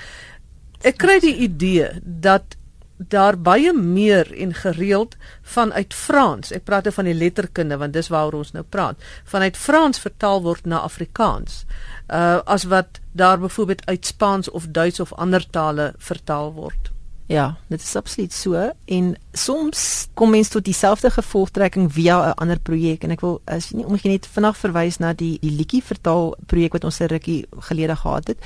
Ek 0.87 1.03
kry 1.03 1.19
die 1.19 1.35
idee 1.49 1.91
dat 2.05 2.55
daar 2.99 3.39
baie 3.39 3.73
meer 3.73 4.33
en 4.35 4.55
gereeld 4.55 5.17
vanuit 5.43 5.95
Frans. 5.95 6.51
Ek 6.53 6.65
praat 6.67 6.89
nou 6.89 6.95
van 6.95 7.07
die 7.07 7.15
letterkunde 7.15 7.79
want 7.79 7.95
dis 7.95 8.11
waaroor 8.11 8.43
ons 8.43 8.53
nou 8.53 8.65
praat. 8.67 8.99
Vanuit 9.25 9.57
Frans 9.57 10.03
vertaal 10.03 10.43
word 10.43 10.67
na 10.67 10.83
Afrikaans. 10.83 11.65
Uh 12.09 12.41
as 12.45 12.65
wat 12.65 13.01
daar 13.13 13.39
byvoorbeeld 13.39 13.87
uit 13.87 14.07
Spaans 14.07 14.51
of 14.51 14.67
Duits 14.71 15.01
of 15.01 15.13
ander 15.13 15.47
tale 15.51 15.93
vertaal 15.99 16.53
word. 16.53 16.91
Ja, 17.29 17.59
dit 17.69 17.83
is 17.83 17.97
absoluut 17.97 18.33
so 18.33 18.71
en 18.85 19.09
soms 19.37 19.81
kom 20.17 20.31
mens 20.33 20.49
tot 20.49 20.65
dieselfde 20.65 21.11
gevolgtrekking 21.13 21.91
via 21.93 22.31
'n 22.31 22.35
ander 22.41 22.59
projek 22.59 23.05
en 23.05 23.11
ek 23.11 23.21
wil 23.21 23.41
as 23.45 23.69
jy 23.69 23.77
nie 23.77 23.85
om 23.85 23.99
jy 24.01 24.11
net 24.11 24.27
vinnig 24.27 24.57
verwys 24.57 24.97
na 24.99 25.13
die 25.13 25.37
die 25.41 25.51
liedjie 25.51 25.83
vertaal 25.83 26.35
projek 26.47 26.73
wat 26.73 26.85
ons 26.85 27.01
'n 27.01 27.07
rukkie 27.07 27.47
gelede 27.69 27.97
gehad 27.97 28.27
het. 28.29 28.39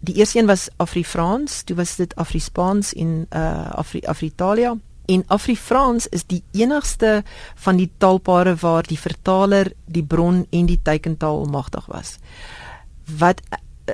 Die 0.00 0.14
eerste 0.14 0.38
een 0.38 0.46
was 0.46 0.68
Afrifrans, 0.76 1.62
toe 1.62 1.76
was 1.76 1.96
dit 1.96 2.14
Afrispaans 2.16 2.92
en 2.92 3.26
uh 3.30 3.70
Afri 3.70 4.00
Afritalia. 4.04 4.76
En 5.06 5.24
Afrifrans 5.26 6.06
is 6.06 6.26
die 6.26 6.42
enigste 6.52 7.24
van 7.54 7.76
die 7.76 7.90
taalpare 7.98 8.54
waar 8.54 8.82
die 8.82 8.98
vertaler 8.98 9.72
die 9.86 10.04
bron 10.04 10.46
en 10.50 10.66
die 10.66 10.80
teikentaal 10.82 11.44
magtig 11.44 11.86
was. 11.86 12.18
Wat 13.18 13.40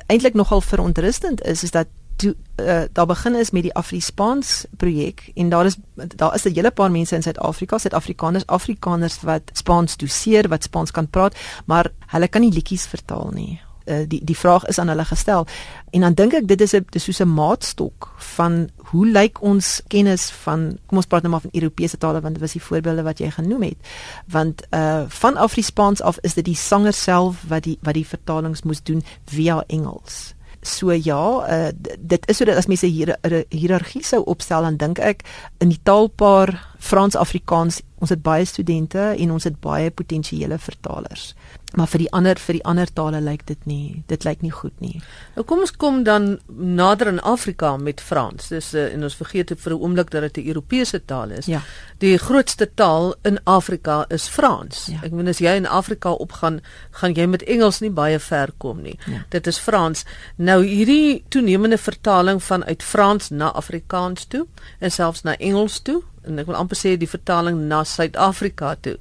eintlik 0.06 0.34
nogal 0.34 0.60
verontrustend 0.60 1.42
is 1.44 1.62
is 1.62 1.70
dat 1.70 1.86
toe 2.22 2.34
uh, 2.62 2.82
daar 2.92 3.06
begin 3.06 3.34
is 3.34 3.50
met 3.50 3.66
die 3.66 3.74
Afrispaans 3.74 4.64
projek 4.76 5.30
en 5.34 5.48
daar 5.48 5.66
is 5.66 5.76
daar 5.94 6.34
is 6.34 6.44
'n 6.44 6.54
hele 6.54 6.70
paar 6.70 6.90
mense 6.90 7.14
in 7.14 7.22
Suid-Afrika, 7.22 7.78
Suid-Afrikaners, 7.78 8.46
Afrikaners 8.46 9.20
wat 9.20 9.42
Spaans 9.52 9.96
doseer, 9.96 10.48
wat 10.48 10.62
Spaans 10.62 10.90
kan 10.90 11.08
praat, 11.08 11.36
maar 11.66 11.92
hulle 12.06 12.28
kan 12.28 12.40
nie 12.40 12.52
liedjies 12.52 12.86
vertaal 12.86 13.30
nie. 13.34 13.60
Uh, 13.84 14.04
die 14.08 14.24
die 14.24 14.36
vraag 14.38 14.64
is 14.64 14.78
aan 14.78 14.88
hulle 14.88 15.04
gestel. 15.04 15.46
En 15.90 16.00
dan 16.00 16.14
dink 16.14 16.32
ek 16.32 16.48
dit 16.48 16.60
is 16.60 16.72
'n 16.72 16.86
dis 16.90 17.04
soos 17.04 17.20
'n 17.20 17.34
maatstok 17.34 18.14
van 18.16 18.68
hoe 18.76 19.06
lyk 19.06 19.42
ons 19.42 19.82
kennis 19.88 20.30
van 20.30 20.78
kom 20.86 20.96
ons 20.96 21.06
praat 21.06 21.22
nou 21.22 21.32
maar 21.32 21.40
van 21.40 21.58
Europese 21.60 21.98
tale 21.98 22.20
want 22.20 22.34
dit 22.34 22.42
was 22.42 22.52
die 22.52 22.62
voorbeelde 22.62 23.02
wat 23.02 23.18
jy 23.18 23.30
genoem 23.30 23.62
het. 23.62 23.78
Want 24.26 24.62
uh 24.70 25.04
van 25.08 25.36
Afrispaans 25.36 26.02
af 26.02 26.18
is 26.20 26.34
dit 26.34 26.44
die 26.44 26.56
sanger 26.56 26.92
self 26.92 27.44
wat 27.48 27.62
die 27.62 27.78
wat 27.82 27.94
die 27.94 28.06
vertalings 28.06 28.62
moes 28.62 28.82
doen 28.82 29.02
via 29.24 29.64
Engels 29.66 30.34
so 30.62 30.92
ja, 30.94 31.22
uh, 31.42 31.70
dit 31.98 32.28
is 32.30 32.38
sodat 32.38 32.56
as 32.56 32.68
mense 32.70 32.86
hier 32.86 33.16
'n 33.22 33.44
hiërargie 33.50 34.04
sou 34.04 34.22
opstel 34.24 34.62
dan 34.62 34.76
dink 34.76 34.98
ek 34.98 35.24
in 35.58 35.68
die 35.68 35.80
taalpaar 35.82 36.54
Frans-Afrikaans, 36.82 37.80
ons 38.02 38.10
het 38.10 38.22
baie 38.22 38.44
studente 38.44 38.98
en 39.14 39.30
ons 39.30 39.44
het 39.46 39.58
baie 39.62 39.90
potensiële 39.94 40.58
vertalers. 40.58 41.30
Maar 41.78 41.88
vir 41.88 42.02
die 42.02 42.08
ander 42.12 42.40
vir 42.42 42.58
die 42.58 42.64
ander 42.68 42.90
tale 42.90 43.20
lyk 43.22 43.44
dit 43.48 43.68
nie, 43.70 44.02
dit 44.10 44.26
lyk 44.26 44.42
nie 44.42 44.50
goed 44.52 44.74
nie. 44.82 44.98
Nou 45.36 45.44
kom 45.48 45.62
ons 45.62 45.72
kom 45.72 46.02
dan 46.04 46.26
nader 46.50 47.12
in 47.12 47.20
Afrika 47.22 47.76
met 47.80 48.02
Frans. 48.02 48.50
Dis 48.52 48.72
uh, 48.74 48.88
en 48.92 49.06
ons 49.06 49.16
vergeet 49.16 49.54
vir 49.54 49.72
'n 49.72 49.78
oomblik 49.78 50.10
dat 50.10 50.26
dit 50.26 50.42
'n 50.42 50.48
Europese 50.48 51.04
taal 51.04 51.30
is. 51.30 51.46
Ja. 51.46 51.62
Die 51.98 52.18
grootste 52.18 52.68
taal 52.74 53.14
in 53.22 53.38
Afrika 53.44 54.04
is 54.08 54.28
Frans. 54.28 54.86
Ja. 54.86 55.00
Ek 55.02 55.10
bedoel 55.10 55.28
as 55.28 55.38
jy 55.38 55.54
in 55.56 55.66
Afrika 55.66 56.10
opgaan, 56.10 56.60
gaan 56.90 57.14
jy 57.14 57.26
met 57.26 57.42
Engels 57.42 57.80
nie 57.80 57.90
baie 57.90 58.18
ver 58.18 58.52
kom 58.58 58.82
nie. 58.82 58.98
Ja. 59.06 59.24
Dit 59.28 59.46
is 59.46 59.58
Frans. 59.58 60.04
Nou 60.36 60.64
hierdie 60.64 61.24
toenemende 61.28 61.78
vertaling 61.78 62.42
van 62.42 62.64
uit 62.64 62.82
Frans 62.82 63.30
na 63.30 63.52
Afrikaans 63.52 64.26
toe 64.26 64.46
en 64.78 64.90
selfs 64.90 65.22
na 65.22 65.36
Engels 65.38 65.80
toe 65.80 66.02
en 66.26 66.38
ek 66.38 66.46
wil 66.46 66.58
amper 66.58 66.78
sê 66.78 66.96
die 66.96 67.10
vertaling 67.10 67.66
na 67.68 67.82
Suid-Afrika 67.84 68.74
toe. 68.80 68.96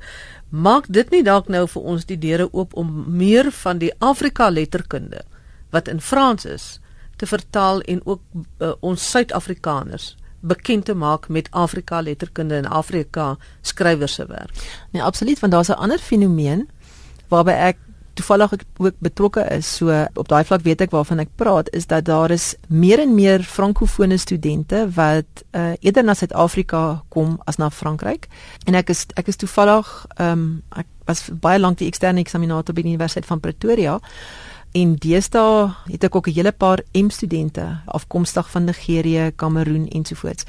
Maak 0.50 0.90
dit 0.90 1.12
nie 1.12 1.24
dalk 1.24 1.48
nou 1.48 1.68
vir 1.68 1.82
ons 1.82 2.06
die 2.06 2.18
deure 2.20 2.50
oop 2.52 2.74
om 2.78 3.06
meer 3.08 3.52
van 3.64 3.80
die 3.80 3.92
Afrika 4.00 4.50
letterkunde 4.50 5.24
wat 5.72 5.88
in 5.88 6.02
Frans 6.02 6.46
is 6.46 6.80
te 7.18 7.28
vertaal 7.30 7.82
en 7.82 8.02
ook 8.06 8.22
uh, 8.60 8.74
ons 8.80 9.10
Suid-Afrikaners 9.12 10.16
bekend 10.42 10.86
te 10.86 10.94
maak 10.98 11.28
met 11.30 11.52
Afrika 11.52 12.02
letterkunde 12.02 12.56
en 12.56 12.66
Afrika 12.66 13.38
skrywers 13.62 14.14
se 14.14 14.26
werk. 14.26 14.52
Nee, 14.92 15.04
absoluut, 15.04 15.40
want 15.40 15.54
daar's 15.54 15.70
'n 15.70 15.78
ander 15.78 16.00
fenomeen 16.00 16.70
waarby 17.28 17.52
ek 17.52 17.78
toevallig 18.22 18.54
ook 18.54 18.96
betrokke 19.02 19.44
is, 19.58 19.68
so 19.82 19.90
op 20.16 20.30
daai 20.30 20.46
vlak 20.46 20.64
weet 20.66 20.86
ek 20.86 20.94
waarvan 20.94 21.24
ek 21.26 21.34
praat, 21.42 21.72
is 21.76 21.90
dat 21.90 22.06
daar 22.06 22.32
is 22.32 22.54
meer 22.70 23.02
en 23.02 23.16
meer 23.18 23.44
frankofone 23.44 24.18
studente 24.22 24.86
wat 24.96 25.44
uh, 25.52 25.74
eerder 25.82 26.06
na 26.06 26.16
Suid-Afrika 26.18 27.02
kom 27.10 27.40
as 27.50 27.58
na 27.58 27.72
Frankryk. 27.74 28.30
En 28.70 28.78
ek 28.78 28.94
is 28.94 29.08
ek 29.20 29.34
is 29.34 29.42
toevallig 29.42 29.90
ehm 30.18 30.32
um, 30.32 30.50
ek 30.78 30.88
was 31.10 31.26
baie 31.44 31.60
lank 31.60 31.82
die 31.82 31.90
eksterne 31.90 32.22
eksaminator 32.22 32.76
by 32.78 32.86
die 32.86 32.94
Universiteit 32.94 33.28
van 33.28 33.42
Pretoria. 33.42 33.98
En 34.78 34.94
deesdae 34.96 35.72
het 35.90 36.06
ek 36.08 36.16
ook 36.16 36.28
'n 36.28 36.38
hele 36.38 36.52
paar 36.52 36.80
M-studente 36.94 37.82
afkomstig 37.86 38.50
van 38.50 38.64
Nigerië, 38.64 39.32
Kameroen 39.36 39.90
ensovoorts 39.90 40.46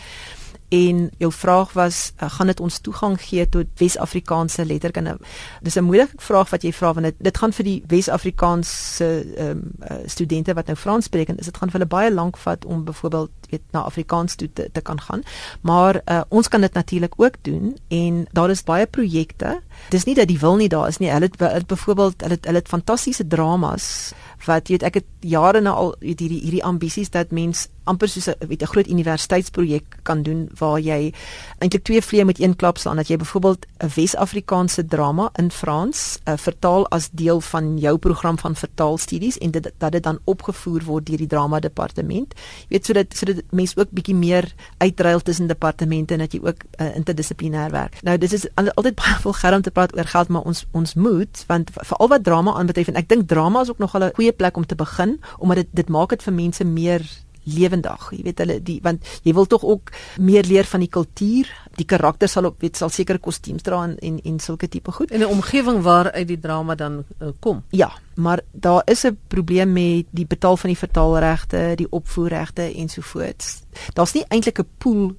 en 0.72 1.10
jou 1.18 1.32
vraag 1.32 1.72
was 1.72 2.12
uh, 2.16 2.30
gaan 2.30 2.46
dit 2.46 2.60
ons 2.60 2.78
toegang 2.80 3.18
gee 3.20 3.44
tot 3.48 3.66
Wes-Afrikaanse 3.76 4.64
letterkunde. 4.64 5.16
Dis 5.60 5.76
'n 5.76 5.84
moeilike 5.84 6.16
vraag 6.16 6.50
wat 6.50 6.62
jy 6.62 6.72
vra 6.72 6.92
want 6.92 7.06
dit 7.06 7.16
dit 7.18 7.38
gaan 7.38 7.52
vir 7.52 7.64
die 7.64 7.82
Wes-Afrikaanse 7.86 9.08
um, 9.38 9.62
uh, 9.90 9.96
studente 10.06 10.54
wat 10.54 10.66
nou 10.66 10.76
Frans 10.76 11.04
spreek 11.04 11.28
en 11.28 11.36
dit 11.36 11.56
gaan 11.56 11.70
vir 11.70 11.80
hulle 11.80 11.88
baie 11.88 12.12
lank 12.12 12.36
vat 12.36 12.64
om 12.64 12.84
byvoorbeeld 12.84 13.30
weet 13.50 13.62
na 13.70 13.80
Afrikaans 13.80 14.34
toe 14.34 14.48
te, 14.52 14.68
te 14.72 14.80
kan 14.80 15.00
gaan. 15.00 15.22
Maar 15.60 16.00
uh, 16.06 16.20
ons 16.28 16.48
kan 16.48 16.60
dit 16.60 16.72
natuurlik 16.72 17.14
ook 17.16 17.36
doen 17.42 17.76
en 17.88 18.26
daar 18.32 18.50
is 18.50 18.64
baie 18.64 18.86
projekte. 18.86 19.60
Dis 19.88 20.04
nie 20.04 20.14
dat 20.14 20.28
die 20.28 20.38
wil 20.38 20.56
nie 20.56 20.68
daar 20.68 20.88
is 20.88 20.98
nie. 20.98 21.10
Hulle 21.10 21.28
het 21.38 21.66
byvoorbeeld 21.66 22.20
hulle 22.20 22.38
hulle 22.40 22.58
het 22.58 22.68
fantastiese 22.68 23.26
dramas 23.26 24.12
wat 24.46 24.68
weet 24.68 24.82
ek 24.82 24.94
het 24.94 25.04
jare 25.20 25.60
nou 25.60 25.74
al 25.74 25.94
weet 26.00 26.20
hierdie 26.20 26.40
hierdie 26.40 26.64
ambisies 26.64 27.10
dat 27.10 27.30
mens 27.30 27.68
amper 27.84 28.08
soos 28.08 28.28
'n 28.28 28.46
weet 28.46 28.62
'n 28.62 28.66
groot 28.66 28.88
universiteitsprojek 28.88 29.84
kan 30.02 30.22
doen 30.22 30.50
waar 30.58 30.80
jy 30.80 31.12
eintlik 31.58 31.84
twee 31.84 32.02
vleie 32.02 32.24
met 32.24 32.40
een 32.40 32.56
klap 32.56 32.78
slaan 32.78 32.96
dat 32.96 33.08
jy 33.08 33.16
byvoorbeeld 33.16 33.66
'n 33.78 33.90
Wes-Afrikaanse 33.94 34.86
drama 34.86 35.30
in 35.38 35.50
Frans 35.50 36.18
uh, 36.24 36.34
vertaal 36.36 36.88
as 36.88 37.08
deel 37.12 37.40
van 37.40 37.78
jou 37.78 37.98
program 37.98 38.38
van 38.38 38.56
vertaalstudies 38.56 39.38
en 39.38 39.50
dit 39.50 39.72
dat 39.78 39.92
dit 39.92 40.02
dan 40.02 40.18
opgevoer 40.24 40.82
word 40.84 41.06
deur 41.06 41.16
die 41.16 41.26
drama 41.26 41.60
departement. 41.60 42.34
Jy 42.34 42.66
weet 42.68 42.86
sodat 42.86 43.16
sodat 43.16 43.42
mense 43.50 43.76
ook 43.76 43.90
bietjie 43.90 44.14
meer 44.14 44.54
uitruil 44.78 45.20
tussen 45.20 45.46
departemente 45.46 46.14
en 46.14 46.20
dat 46.20 46.32
jy 46.32 46.40
ook 46.42 46.62
uh, 46.78 46.96
interdissiplinêr 46.96 47.70
werk. 47.70 48.02
Nou 48.02 48.18
dis 48.18 48.32
is 48.32 48.46
altyd 48.54 48.94
baie 49.02 49.16
veel 49.20 49.32
geld 49.32 49.54
om 49.54 49.62
te 49.62 49.70
praat 49.70 49.96
oor 49.96 50.04
geld 50.04 50.28
maar 50.28 50.42
ons 50.42 50.66
ons 50.70 50.94
moet 50.94 51.44
want 51.46 51.70
veral 51.72 52.08
wat 52.08 52.24
drama 52.24 52.52
aanbetref 52.52 52.88
en 52.88 52.94
ek 52.94 53.08
dink 53.08 53.28
drama 53.28 53.60
is 53.60 53.70
ook 53.70 53.78
nog 53.78 53.96
'n 53.96 54.10
goeie 54.14 54.31
plek 54.32 54.56
om 54.56 54.66
te 54.66 54.74
begin 54.74 55.20
omdat 55.38 55.56
dit 55.56 55.68
dit 55.72 55.88
maak 55.88 56.10
dit 56.10 56.22
vir 56.22 56.32
mense 56.32 56.64
meer 56.64 57.02
lewendig. 57.44 58.10
Jy 58.14 58.22
weet 58.26 58.42
hulle 58.42 58.58
die 58.62 58.78
want 58.84 59.08
jy 59.26 59.34
wil 59.34 59.48
tog 59.50 59.64
ook 59.66 59.92
meer 60.22 60.46
leer 60.46 60.68
van 60.68 60.82
die 60.84 60.90
kultuur. 60.92 61.50
Die 61.78 61.86
karakter 61.88 62.30
sal 62.30 62.46
op 62.50 62.60
weet 62.62 62.78
sal 62.78 62.92
sekere 62.92 63.18
kostuums 63.22 63.64
dra 63.66 63.82
en 63.86 63.96
en, 64.02 64.20
en 64.24 64.38
sulke 64.40 64.68
tipe 64.68 64.92
goed. 64.92 65.10
In 65.10 65.20
'n 65.20 65.30
omgewing 65.30 65.82
waar 65.82 66.12
uit 66.12 66.28
die 66.28 66.38
drama 66.38 66.74
dan 66.74 67.04
uh, 67.20 67.28
kom. 67.40 67.64
Ja, 67.70 67.90
maar 68.14 68.40
daar 68.52 68.82
is 68.84 69.04
'n 69.06 69.18
probleem 69.28 69.72
met 69.72 70.06
die 70.10 70.26
betaal 70.26 70.56
van 70.56 70.70
die 70.70 70.78
vertaalregte, 70.78 71.72
die 71.76 71.90
opvoerregte 71.90 72.62
ensovoorts. 72.62 73.62
Daar's 73.92 74.14
nie 74.14 74.24
eintlik 74.28 74.58
'n 74.58 74.68
pool 74.78 75.16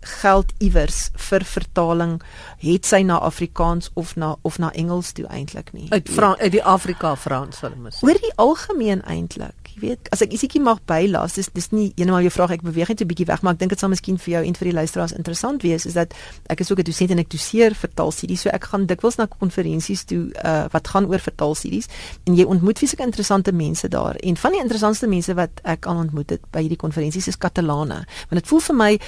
geld 0.00 0.52
iewers 0.58 1.10
vir 1.28 1.44
vertaling 1.44 2.22
het 2.58 2.86
sy 2.86 3.02
na 3.02 3.18
Afrikaans 3.18 3.90
of 3.94 4.16
na 4.16 4.36
of 4.42 4.58
na 4.58 4.72
Engels 4.72 5.12
toe 5.12 5.26
eintlik 5.26 5.72
nie. 5.72 5.86
Uit 5.90 6.08
Fra 6.08 6.34
uit 6.38 6.52
die 6.52 6.64
Afrika 6.64 7.16
Frans 7.16 7.58
sal 7.58 7.76
mens. 7.76 8.02
Oor 8.02 8.18
die 8.18 8.32
algemeen 8.36 9.02
eintlik 9.02 9.68
jy 9.78 9.86
weet 9.86 10.10
as 10.14 10.22
ek 10.24 10.34
isiekie 10.36 10.60
mag 10.62 10.80
bylaas 10.88 11.36
dis 11.38 11.50
dis 11.54 11.70
nie 11.72 11.88
eenmal 11.96 12.24
jou 12.26 12.32
vraag 12.34 12.56
ek 12.58 12.64
beweeg 12.66 12.88
net 12.88 13.02
'n 13.02 13.08
bietjie 13.08 13.26
weg 13.26 13.42
maar 13.42 13.54
ek 13.54 13.60
dink 13.60 13.70
dit 13.70 13.80
sal 13.80 13.88
miskien 13.88 14.18
vir 14.18 14.32
jou 14.34 14.42
en 14.44 14.54
vir 14.54 14.68
die 14.68 14.74
luisteraars 14.74 15.12
interessant 15.12 15.62
wees 15.62 15.86
is 15.86 15.94
dat 15.94 16.14
ek 16.48 16.60
is 16.60 16.70
ook 16.70 16.78
'n 16.78 16.84
dosent 16.84 17.10
en 17.10 17.18
ek 17.18 17.30
doseer 17.30 17.74
vertaalstudies 17.74 18.42
so 18.42 18.50
ek 18.50 18.64
gaan 18.64 18.86
dikwels 18.86 19.16
na 19.16 19.26
konferensies 19.26 20.04
toe 20.04 20.30
uh, 20.44 20.66
wat 20.72 20.88
gaan 20.88 21.06
oor 21.06 21.18
vertaalstudies 21.18 21.88
en 22.26 22.34
jy 22.34 22.44
ontmoet 22.44 22.78
fisieke 22.78 23.02
interessante 23.02 23.52
mense 23.52 23.88
daar 23.88 24.16
en 24.16 24.36
van 24.36 24.52
die 24.52 24.60
interessantste 24.60 25.06
mense 25.06 25.34
wat 25.34 25.60
ek 25.64 25.86
al 25.86 25.96
ontmoet 25.96 26.30
het 26.30 26.42
by 26.50 26.60
hierdie 26.60 26.76
konferensies 26.76 27.28
is 27.28 27.38
Katalane 27.38 28.04
want 28.28 28.42
dit 28.42 28.46
voel 28.46 28.60
vir 28.60 28.74
my 28.74 28.98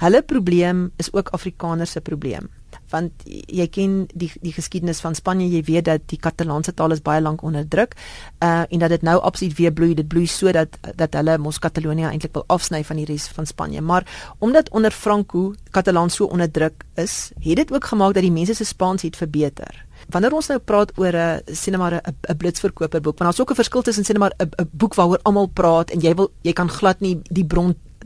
hulle 0.00 0.22
probleem 0.22 0.88
is 0.96 1.12
ook 1.12 1.28
Afrikaners 1.36 1.92
se 1.96 2.00
probleem. 2.00 2.48
Want 2.90 3.24
jy 3.26 3.66
ken 3.70 3.94
die 4.14 4.30
die 4.42 4.52
geskiedenis 4.54 5.00
van 5.02 5.14
Spanje 5.14 5.48
jy 5.50 5.60
weet 5.66 5.86
dat 5.86 6.06
die 6.10 6.18
Katalaanse 6.18 6.72
taal 6.74 6.94
is 6.94 7.02
baie 7.06 7.22
lank 7.22 7.42
onderdruk 7.46 7.96
uh 8.42 8.62
en 8.68 8.82
dat 8.82 8.94
dit 8.94 9.02
nou 9.06 9.18
absoluut 9.20 9.56
weer 9.58 9.72
bloei. 9.72 9.94
Dit 9.94 10.08
bloei 10.08 10.26
sodat 10.26 10.78
dat 10.96 11.14
hulle 11.18 11.36
mos 11.38 11.58
Katalonië 11.58 12.08
eintlik 12.10 12.34
wil 12.34 12.46
afsny 12.48 12.82
van 12.84 12.96
die 13.02 13.06
res 13.10 13.28
van 13.34 13.46
Spanje. 13.46 13.80
Maar 13.80 14.06
omdat 14.38 14.70
onder 14.70 14.90
Franco 14.90 15.52
Katalaan 15.70 16.10
so 16.10 16.24
onderdruk 16.24 16.84
is 16.94 17.32
het 17.40 17.56
dit 17.56 17.72
ook 17.72 17.84
gemaak 17.84 18.14
dat 18.14 18.22
die 18.22 18.32
mense 18.32 18.54
se 18.54 18.64
Spaans 18.64 19.02
het 19.02 19.16
verbeter. 19.16 19.84
Wanneer 20.10 20.32
ons 20.32 20.48
nou 20.48 20.58
praat 20.58 20.92
oor 20.98 21.14
'n 21.14 21.54
sien 21.54 21.78
maar 21.78 22.00
'n 22.00 22.36
blitsverkoper 22.36 23.00
boek, 23.00 23.18
want 23.18 23.30
daar's 23.30 23.40
ook 23.40 23.50
'n 23.50 23.62
verskil 23.62 23.82
tussen 23.82 24.04
sien 24.04 24.18
maar 24.18 24.34
'n 24.38 24.68
boek 24.70 24.94
waaroor 24.94 25.20
almal 25.22 25.46
praat 25.46 25.90
en 25.90 26.00
jy 26.00 26.14
wil 26.14 26.30
jy 26.42 26.52
kan 26.52 26.68
glad 26.68 27.00
nie 27.00 27.20
die 27.30 27.44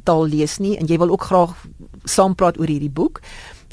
brontaal 0.05 0.27
lees 0.29 0.59
nie 0.59 0.77
en 0.79 0.87
jy 0.87 0.99
wil 0.99 1.11
ook 1.11 1.29
graag 1.31 1.55
saam 2.05 2.35
praat 2.35 2.59
oor 2.59 2.69
hierdie 2.69 2.93
boek 2.93 3.21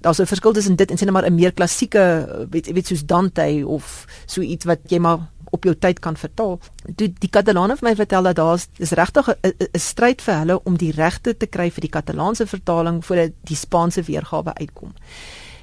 daar's 0.02 0.20
'n 0.20 0.26
verskil 0.26 0.54
tussen 0.54 0.76
dit 0.76 0.92
en 0.92 0.98
sê 0.98 1.06
net 1.06 1.14
maar 1.14 1.26
'n 1.26 1.36
meer 1.36 1.54
klassieke 1.54 2.48
weet 2.50 2.74
weet 2.74 2.88
soos 2.88 3.06
Dante 3.06 3.64
of 3.66 4.06
so 4.26 4.42
iets 4.42 4.66
wat 4.66 4.80
jy 4.88 5.00
maar 5.00 5.30
op 5.54 5.64
jou 5.64 5.76
tyd 5.76 6.00
kan 6.00 6.16
vertaal. 6.16 6.60
Toe 6.96 7.14
die 7.20 7.30
Katalane 7.30 7.76
vir 7.76 7.90
my 7.90 7.96
vertel 7.96 8.24
dat 8.24 8.36
daar 8.36 8.60
is 8.78 8.92
regtig 8.92 9.28
'n 9.28 9.80
stryd 9.80 10.22
vir 10.22 10.36
hulle 10.36 10.64
om 10.64 10.78
die 10.78 10.92
regte 10.92 11.38
te 11.38 11.46
kry 11.46 11.70
vir 11.70 11.82
die 11.82 11.90
Katalaanse 11.90 12.48
vertaling 12.48 13.06
voordat 13.06 13.32
die 13.44 13.56
Spaanse 13.56 14.02
weergawe 14.02 14.54
uitkom. 14.54 14.94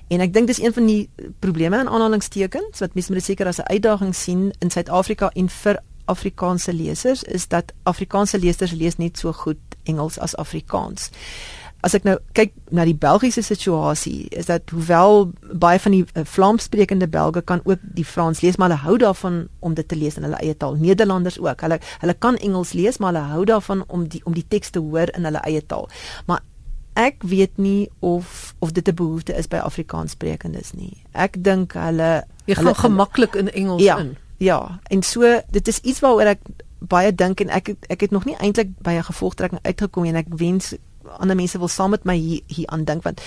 En 0.09 0.21
ek 0.21 0.33
dink 0.33 0.47
dis 0.47 0.61
een 0.61 0.73
van 0.73 0.87
die 0.87 1.11
probleme 1.39 1.79
in 1.79 1.89
aanhalingstekens 1.89 2.79
wat 2.79 2.95
mense 2.95 3.13
moet 3.13 3.25
seker 3.25 3.47
as 3.47 3.59
'n 3.59 3.73
uitdaging 3.73 4.15
sien 4.15 4.53
in 4.59 4.71
Suid-Afrika 4.71 5.31
en 5.35 5.49
vir 5.49 5.79
Afrikaanse 6.09 6.73
lesers 6.73 7.23
is 7.23 7.49
dat 7.53 7.73
Afrikaanse 7.89 8.39
lesers 8.41 8.73
lees 8.73 8.99
net 8.99 9.19
so 9.21 9.33
goed 9.33 9.61
Engels 9.89 10.19
as 10.19 10.37
Afrikaans 10.37 11.11
as 11.87 11.95
ek 11.95 12.07
nou 12.07 12.17
kyk 12.35 12.55
na 12.75 12.83
die 12.89 12.97
Belgiese 12.99 13.43
situasie, 13.47 14.27
is 14.35 14.49
dat 14.51 14.71
hoewel 14.75 15.29
baie 15.63 15.79
van 15.79 15.95
die 15.95 16.03
uh, 16.03 16.25
Vlaamssprekende 16.27 17.07
Belge 17.11 17.43
kan 17.47 17.63
ook 17.65 17.83
die 17.95 18.07
Frans 18.07 18.43
lees, 18.43 18.59
maar 18.59 18.73
hulle 18.73 18.83
hou 18.83 18.97
daarvan 18.99 19.45
om 19.63 19.77
dit 19.79 19.87
te 19.89 19.99
lees 19.99 20.19
in 20.19 20.27
hulle 20.27 20.41
eie 20.43 20.57
taal. 20.59 20.75
Nederlanders 20.81 21.39
ook. 21.39 21.63
Hulle 21.63 21.79
hulle 22.03 22.17
kan 22.19 22.39
Engels 22.43 22.75
lees, 22.75 22.99
maar 22.99 23.15
hulle 23.15 23.31
hou 23.31 23.45
daarvan 23.47 23.85
om 23.87 24.09
die 24.11 24.23
om 24.27 24.35
die 24.35 24.47
teks 24.47 24.75
te 24.75 24.83
hoor 24.83 25.13
in 25.15 25.29
hulle 25.29 25.43
eie 25.47 25.63
taal. 25.63 25.87
Maar 26.27 26.43
ek 26.99 27.23
weet 27.31 27.61
nie 27.63 27.91
of 28.03 28.55
of 28.59 28.75
dit 28.75 28.89
'n 28.89 28.95
behoefte 28.95 29.35
is 29.39 29.47
by 29.47 29.63
Afrikaanssprekendes 29.63 30.73
nie. 30.75 31.05
Ek 31.13 31.39
dink 31.39 31.79
hulle 31.79 32.25
jy 32.47 32.55
gaan 32.55 32.75
gemaklik 32.75 33.35
in 33.35 33.53
Engels 33.53 33.83
ja, 33.83 33.99
in. 33.99 34.17
Ja, 34.39 34.81
en 34.89 35.03
so 35.03 35.41
dit 35.51 35.69
is 35.69 35.81
iets 35.83 36.01
waaroor 36.01 36.35
ek 36.35 36.43
baie 36.79 37.11
dink 37.15 37.41
en 37.43 37.51
ek 37.51 37.75
ek 37.91 38.01
het 38.07 38.13
nog 38.15 38.25
nie 38.25 38.37
eintlik 38.39 38.71
by 38.87 38.99
'n 38.99 39.11
gevolgtrekking 39.11 39.63
uitgekom 39.63 40.05
en 40.05 40.17
ek 40.17 40.27
wens 40.31 40.75
ander 41.17 41.37
mense 41.37 41.59
wil 41.59 41.69
saam 41.69 41.91
met 41.91 42.05
my 42.05 42.17
hier 42.17 42.41
hier 42.47 42.67
aan 42.67 42.85
dink 42.85 43.03
want 43.03 43.21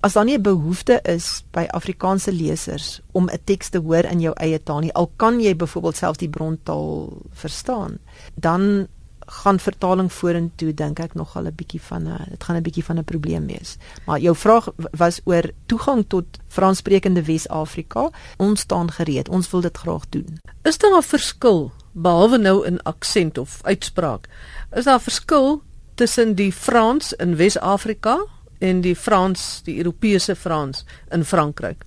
as 0.00 0.12
daar 0.12 0.24
nie 0.24 0.36
'n 0.38 0.42
behoefte 0.42 1.00
is 1.04 1.44
by 1.52 1.66
Afrikaanse 1.70 2.32
lesers 2.32 3.00
om 3.12 3.28
'n 3.28 3.38
teks 3.44 3.68
te 3.68 3.78
hoor 3.78 4.04
in 4.04 4.20
jou 4.20 4.34
eie 4.36 4.62
taal 4.62 4.80
nie 4.80 4.94
al 4.94 5.10
kan 5.16 5.40
jy 5.40 5.56
byvoorbeeld 5.56 5.96
self 5.96 6.16
die 6.16 6.28
brontaal 6.28 7.22
verstaan 7.32 7.98
dan 8.34 8.88
gaan 9.26 9.58
vertaling 9.58 10.12
vorentoe 10.12 10.74
dink 10.74 11.00
ek 11.02 11.14
nog 11.14 11.36
al 11.36 11.46
'n 11.46 11.54
bietjie 11.54 11.80
van 11.80 12.08
'n 12.08 12.26
dit 12.30 12.44
gaan 12.44 12.56
'n 12.56 12.62
bietjie 12.62 12.84
van 12.84 12.98
'n 12.98 13.04
probleem 13.04 13.46
wees. 13.46 13.76
Maar 14.06 14.20
jou 14.20 14.36
vraag 14.36 14.68
was 14.92 15.20
oor 15.24 15.50
toegang 15.66 16.04
tot 16.08 16.24
Franssprekende 16.48 17.22
Wes-Afrika. 17.22 18.10
Ons 18.36 18.60
staan 18.60 18.90
gereed. 18.90 19.28
Ons 19.28 19.50
wil 19.50 19.60
dit 19.60 19.76
graag 19.76 20.08
doen. 20.08 20.40
Is 20.62 20.78
daar 20.78 20.96
'n 20.96 21.02
verskil 21.02 21.72
behalwe 21.92 22.38
nou 22.38 22.66
in 22.66 22.82
aksent 22.82 23.38
of 23.38 23.58
uitspraak? 23.62 24.28
Is 24.72 24.84
daar 24.84 24.98
'n 24.98 25.02
verskil 25.10 25.62
tussen 25.94 26.34
die 26.34 26.52
Frans 26.52 27.12
in 27.12 27.36
Wes-Afrika 27.36 28.24
en 28.58 28.80
die 28.80 28.96
Frans, 28.96 29.60
die 29.64 29.76
Europese 29.76 30.36
Frans 30.36 30.84
in 31.10 31.24
Frankryk? 31.24 31.84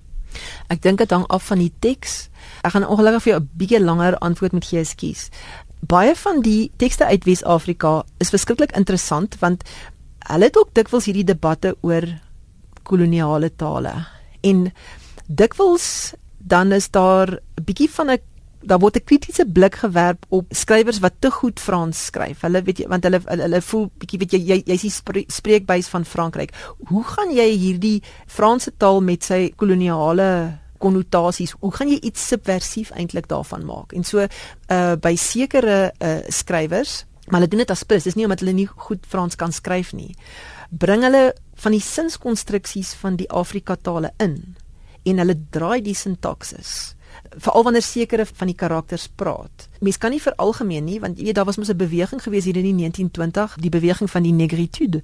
Ek 0.68 0.82
dink 0.82 0.98
dit 0.98 1.10
hang 1.10 1.26
af 1.26 1.48
van 1.50 1.58
die 1.58 1.72
teks. 1.78 2.28
Ek 2.62 2.74
gaan 2.74 2.86
ongelukkig 2.86 3.22
vir 3.22 3.32
jou 3.32 3.40
'n 3.40 3.50
bietjie 3.52 3.80
langer 3.80 4.18
antwoord 4.18 4.52
moet 4.52 4.64
gee, 4.64 4.80
ekskuus. 4.80 5.28
Baie 5.80 6.14
van 6.14 6.40
die 6.44 6.70
tekste 6.76 7.06
uit 7.06 7.24
Wes-Afrika 7.24 8.04
is 8.18 8.30
verskriklik 8.30 8.72
interessant 8.76 9.36
want 9.40 9.64
hulle 10.28 10.44
het 10.50 10.56
ook 10.56 10.74
dikwels 10.74 11.08
hierdie 11.08 11.24
debatte 11.24 11.76
oor 11.80 12.06
koloniale 12.82 13.50
tale. 13.56 13.94
En 14.42 14.70
dikwels 15.26 16.14
dan 16.38 16.72
is 16.72 16.90
daar 16.90 17.28
'n 17.28 17.64
bietjie 17.64 17.90
van 17.90 18.10
'n 18.10 18.18
daar 18.62 18.78
word 18.78 18.96
'n 18.96 19.04
kritiese 19.04 19.46
blik 19.46 19.74
gewerp 19.74 20.24
op 20.28 20.46
skrywers 20.50 20.98
wat 20.98 21.14
te 21.18 21.30
goed 21.30 21.60
Frans 21.60 22.04
skryf. 22.04 22.40
Hulle 22.40 22.62
weet 22.62 22.78
jy 22.78 22.88
want 22.88 23.04
hulle 23.04 23.20
hulle, 23.24 23.42
hulle 23.42 23.62
voel 23.62 23.90
bietjie 23.98 24.18
weet 24.18 24.32
jy 24.32 24.38
jy 24.38 24.62
jy's 24.66 24.80
die 24.80 24.90
spre, 24.90 25.24
spreekbuis 25.26 25.88
van 25.88 26.04
Frankryk. 26.04 26.52
Hoe 26.88 27.04
gaan 27.04 27.30
jy 27.32 27.56
hierdie 27.56 28.02
Franse 28.26 28.72
taal 28.76 29.00
met 29.00 29.24
sy 29.24 29.52
koloniale 29.56 30.58
konnotasies, 30.80 31.54
hoe 31.60 31.72
gaan 31.76 31.92
jy 31.92 31.98
iets 32.10 32.26
subversief 32.32 32.90
eintlik 32.96 33.28
daarvan 33.30 33.66
maak? 33.68 33.94
En 33.96 34.04
so 34.06 34.24
uh 34.24 34.94
by 35.00 35.14
sekere 35.16 35.92
uh 36.00 36.18
skrywers, 36.28 37.04
maar 37.28 37.40
hulle 37.40 37.50
doen 37.52 37.64
dit 37.64 37.70
as 37.70 37.84
plus, 37.84 38.08
dis 38.08 38.16
nie 38.18 38.26
omdat 38.26 38.44
hulle 38.44 38.56
nie 38.56 38.68
goed 38.88 39.04
Frans 39.06 39.36
kan 39.36 39.52
skryf 39.52 39.92
nie. 39.94 40.14
Bring 40.70 41.04
hulle 41.06 41.30
van 41.60 41.76
die 41.76 41.84
sinskonstruksies 41.84 42.94
van 43.02 43.18
die 43.20 43.28
Afrika 43.30 43.76
tale 43.76 44.14
in 44.18 44.56
en 45.04 45.22
hulle 45.22 45.36
draai 45.52 45.80
die 45.84 45.96
sintaksis 45.96 46.94
veral 47.38 47.62
wanneer 47.62 47.82
sekere 47.82 48.26
van 48.26 48.46
die 48.46 48.56
karakters 48.56 49.08
praat. 49.08 49.68
Mens 49.80 49.98
kan 49.98 50.10
nie 50.10 50.20
veralgemeen 50.22 50.84
nie 50.84 50.98
want 51.00 51.18
jy 51.18 51.28
weet 51.28 51.38
daar 51.38 51.46
was 51.48 51.56
mos 51.56 51.70
'n 51.70 51.76
beweging 51.76 52.22
gewees 52.22 52.44
hier 52.44 52.56
in 52.56 52.62
die 52.62 52.74
1920, 52.74 53.56
die 53.60 53.70
beweging 53.70 54.10
van 54.10 54.22
die 54.22 54.32
negritude. 54.32 55.02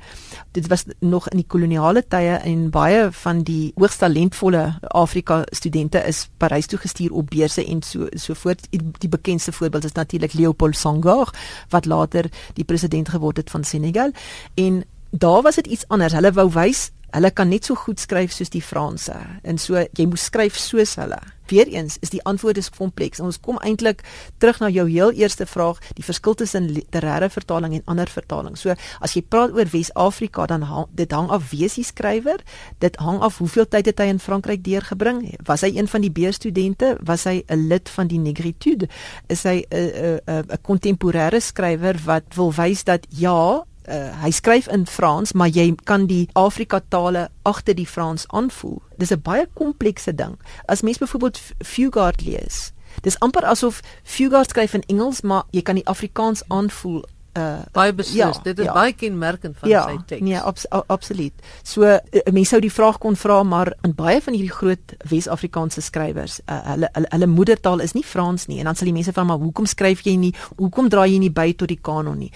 Dit 0.53 0.67
was 0.67 0.85
nog 1.01 1.29
in 1.29 1.37
die 1.37 1.47
koloniale 1.47 2.05
tye 2.09 2.37
en 2.43 2.71
baie 2.71 3.09
van 3.13 3.43
die 3.43 3.73
hoogs 3.77 3.97
talentvolle 3.97 4.79
Afrika 4.83 5.45
studente 5.51 5.99
is 5.99 6.29
Parys 6.37 6.67
toe 6.67 6.79
gestuur 6.79 7.13
op 7.13 7.31
beurse 7.31 7.65
en 7.65 7.83
so 7.83 8.07
so 8.11 8.35
voort. 8.35 8.67
Die 8.99 9.09
bekendste 9.09 9.53
voorbeeld 9.53 9.85
is 9.85 9.93
natuurlik 9.93 10.33
Leopold 10.33 10.77
Senghor 10.77 11.31
wat 11.69 11.85
later 11.85 12.25
die 12.55 12.65
president 12.65 13.09
geword 13.09 13.37
het 13.37 13.51
van 13.51 13.65
Senegal 13.65 14.11
en 14.55 14.85
daar 15.11 15.43
was 15.43 15.55
dit 15.55 15.67
iets 15.67 15.89
anders. 15.89 16.13
Hulle 16.13 16.33
wou 16.33 16.51
wys 16.51 16.91
hulle 17.15 17.31
kan 17.31 17.49
net 17.49 17.65
so 17.65 17.75
goed 17.75 18.01
skryf 18.03 18.33
soos 18.35 18.51
die 18.53 18.63
Franse. 18.63 19.17
En 19.43 19.59
so 19.59 19.79
jy 19.79 20.07
moet 20.07 20.21
skryf 20.21 20.59
soos 20.61 20.97
hulle. 21.01 21.21
Weereens 21.47 21.97
is 22.03 22.11
die 22.11 22.23
antwoord 22.27 22.59
is 22.59 22.71
kompleks. 22.75 23.21
Ons 23.23 23.39
kom 23.43 23.59
eintlik 23.63 24.03
terug 24.43 24.59
na 24.63 24.71
jou 24.73 24.87
heel 24.91 25.13
eerste 25.15 25.47
vraag, 25.47 25.79
die 25.95 26.05
verskil 26.05 26.35
tussen 26.35 26.67
literêre 26.75 27.29
vertaling 27.31 27.77
en 27.79 27.85
ander 27.93 28.11
vertaling. 28.11 28.57
So 28.59 28.75
as 28.75 29.15
jy 29.15 29.23
praat 29.23 29.55
oor 29.55 29.71
Wes-Afrika, 29.71 30.49
dan 30.51 30.67
hang, 30.67 30.89
dit 30.99 31.13
hang 31.15 31.31
af 31.35 31.51
wie 31.53 31.69
se 31.71 31.85
skrywer, 31.87 32.43
dit 32.83 32.99
hang 33.03 33.23
af 33.23 33.39
hoeveel 33.39 33.69
tyd 33.71 33.93
het 33.93 34.03
hy 34.03 34.09
in 34.11 34.23
Frankryk 34.23 34.65
deurgebring. 34.67 35.23
Was 35.47 35.63
hy 35.67 35.73
een 35.77 35.91
van 35.91 36.03
die 36.03 36.11
beurstudente? 36.11 36.97
Was 37.07 37.25
hy 37.31 37.45
'n 37.47 37.69
lid 37.69 37.89
van 37.89 38.07
die 38.07 38.19
Negritude? 38.19 38.89
Is 39.29 39.45
hy 39.45 39.65
'n 39.71 40.21
'n 40.27 40.51
'n 40.51 40.59
kontemporêre 40.63 41.41
skrywer 41.41 41.97
wat 42.05 42.25
wil 42.35 42.53
wys 42.53 42.85
dat 42.85 43.07
ja, 43.11 43.65
uh, 43.89 44.23
hy 44.23 44.31
skryf 44.31 44.69
in 44.69 44.87
Frans, 44.87 45.33
maar 45.33 45.49
jy 45.49 45.75
kan 45.85 46.07
die 46.07 46.29
Afrika 46.33 46.81
tale 46.89 47.29
agter 47.43 47.75
die 47.75 47.87
Frans 47.87 48.27
aanvoel. 48.29 48.83
Dis 48.99 49.11
'n 49.11 49.23
baie 49.23 49.47
komplekse 49.55 50.15
ding. 50.15 50.39
As 50.67 50.83
mens 50.83 50.99
byvoorbeeld 50.99 51.41
Fugard 51.65 52.21
lees, 52.25 52.73
dis 53.03 53.19
amper 53.19 53.45
asof 53.45 53.81
Fugard 54.03 54.49
skryf 54.49 54.75
in 54.75 54.87
Engels, 54.87 55.21
maar 55.21 55.45
jy 55.51 55.63
kan 55.63 55.75
die 55.75 55.87
Afrikaans 55.87 56.43
aanvoel 56.49 57.05
uh 57.37 57.63
baie 57.77 57.93
beslis 57.93 58.17
ja, 58.17 58.43
dit 58.45 58.59
is 58.59 58.69
ja. 58.69 58.75
baie 58.75 58.93
kenmerkend 58.97 59.59
van 59.61 59.71
ja, 59.71 59.83
sy 59.89 59.99
teks. 60.07 60.25
Nee, 60.25 60.39
abs 60.41 60.67
absoluut. 60.71 61.47
So 61.63 61.85
uh, 61.85 61.99
mense 62.33 62.55
sou 62.55 62.61
die 62.63 62.73
vraag 62.73 62.99
kon 63.03 63.17
vra 63.19 63.43
maar 63.47 63.73
in 63.87 63.95
baie 63.97 64.21
van 64.25 64.37
hierdie 64.37 64.53
groot 64.53 64.95
Wes-Afrikaanse 65.11 65.83
skrywers, 65.85 66.41
uh, 66.47 66.61
hulle, 66.73 66.91
hulle 66.95 67.11
hulle 67.13 67.29
moedertaal 67.33 67.85
is 67.85 67.97
nie 67.97 68.05
Frans 68.07 68.47
nie 68.51 68.61
en 68.63 68.71
dan 68.71 68.79
sal 68.79 68.91
die 68.91 68.97
mense 68.97 69.13
vra 69.17 69.27
maar 69.29 69.43
hoekom 69.43 69.69
skryf 69.69 70.05
jy 70.07 70.17
nie? 70.21 70.33
Hoekom 70.57 70.91
draai 70.93 71.11
jy 71.13 71.21
nie 71.27 71.33
by 71.35 71.51
tot 71.59 71.73
die 71.73 71.81
kanon 71.83 72.19
nie? 72.25 72.33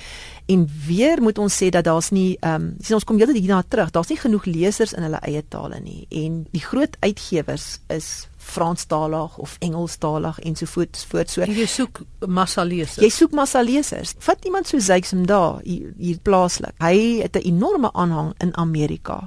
En 0.51 0.67
weer 0.87 1.23
moet 1.23 1.39
ons 1.39 1.57
sê 1.63 1.71
dat 1.71 1.87
daar's 1.87 2.11
nie 2.11 2.35
ehm 2.41 2.55
um, 2.55 2.69
sien 2.81 2.99
ons 2.99 3.07
kom 3.07 3.19
heeltyd 3.21 3.39
hierna 3.39 3.63
terug. 3.63 3.93
Daar's 3.95 4.11
nie 4.11 4.19
genoeg 4.19 4.49
lesers 4.51 4.95
in 4.97 5.07
hulle 5.07 5.21
eie 5.27 5.43
tale 5.49 5.81
nie. 5.81 6.07
En 6.11 6.45
die 6.51 6.65
groot 6.65 6.97
uitgewers 7.01 7.79
is 7.89 8.29
Franstalig 8.51 9.39
of 9.39 9.57
Engelstalig 9.59 10.39
ensovoorts 10.39 11.05
voort 11.11 11.31
so. 11.31 11.45
En 11.47 11.55
jy 11.55 11.67
soek 11.71 12.03
massa 12.27 12.65
lesers. 12.67 13.03
Jy 13.05 13.11
soek 13.15 13.35
massa 13.37 13.63
lesers. 13.63 14.15
Vat 14.27 14.45
iemand 14.45 14.71
so 14.71 14.79
Zeixem 14.79 15.27
daar 15.27 15.61
hier, 15.63 15.93
hier 15.99 16.19
plaaslik. 16.23 16.75
Hy 16.83 17.21
het 17.23 17.37
'n 17.37 17.47
enorme 17.55 17.93
aanhang 17.93 18.35
in 18.39 18.57
Amerika. 18.57 19.23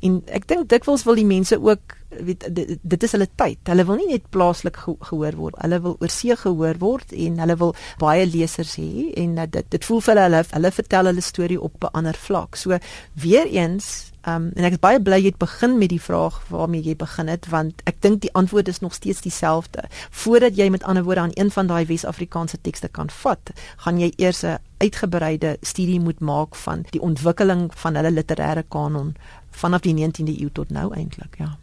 En 0.00 0.22
ek 0.26 0.48
dink 0.48 0.68
dikwels 0.68 1.04
wil 1.04 1.14
die 1.14 1.28
mense 1.28 1.58
ook 1.60 1.96
weet 2.08 2.46
dit, 2.54 2.78
dit 2.82 3.02
is 3.02 3.12
hulle 3.12 3.28
tyd. 3.34 3.58
Hulle 3.68 3.84
wil 3.84 4.00
nie 4.00 4.08
net 4.14 4.28
plaaslik 4.30 4.78
ge, 4.84 4.94
gehoor 5.10 5.36
word. 5.36 5.60
Hulle 5.62 5.80
wil 5.84 5.96
oorsee 6.00 6.36
gehoor 6.36 6.78
word 6.82 7.12
en 7.12 7.38
hulle 7.42 7.56
wil 7.60 7.74
baie 8.02 8.26
lesers 8.26 8.76
hê 8.80 9.10
en 9.22 9.38
dit 9.44 9.70
dit 9.74 9.88
voel 9.88 10.02
vir 10.04 10.14
hulle 10.14 10.26
hulle, 10.28 10.42
hulle 10.56 10.74
vertel 10.80 11.10
hulle 11.12 11.24
storie 11.24 11.60
op 11.60 11.84
'n 11.84 11.94
ander 12.02 12.14
vlak. 12.26 12.56
So 12.56 12.78
weer 13.14 13.46
eens 13.46 14.12
Um, 14.28 14.48
en 14.58 14.64
ek 14.66 14.74
is 14.74 14.80
baie 14.82 14.98
bly 14.98 15.20
jy 15.20 15.30
het 15.30 15.38
begin 15.38 15.76
met 15.78 15.92
die 15.92 16.02
vraag 16.02 16.40
waarmee 16.50 16.82
jy 16.82 16.96
begin 16.98 17.28
het 17.30 17.46
want 17.46 17.82
ek 17.86 18.00
dink 18.02 18.24
die 18.24 18.32
antwoord 18.34 18.66
is 18.66 18.80
nog 18.82 18.94
steeds 18.94 19.20
dieselfde. 19.22 19.84
Voordat 20.10 20.56
jy 20.58 20.66
met 20.68 20.82
ander 20.82 21.04
woorde 21.06 21.20
aan 21.20 21.36
een 21.38 21.52
van 21.54 21.70
daai 21.70 21.86
Wes-Afrikaanse 21.86 22.58
tekste 22.60 22.88
kan 22.88 23.10
vat, 23.22 23.52
gaan 23.84 24.00
jy 24.02 24.10
eers 24.16 24.42
'n 24.42 24.58
uitgebreide 24.82 25.56
studie 25.62 26.00
moet 26.00 26.20
maak 26.20 26.56
van 26.56 26.82
die 26.90 27.00
ontwikkeling 27.00 27.70
van 27.74 27.94
hulle 27.94 28.10
literêre 28.10 28.64
kanon 28.68 29.14
vanaf 29.56 29.86
die 29.86 29.94
19de 29.94 30.34
eeu 30.40 30.50
tot 30.52 30.70
nou 30.70 30.90
eintlik, 30.94 31.38
ja. 31.38 31.56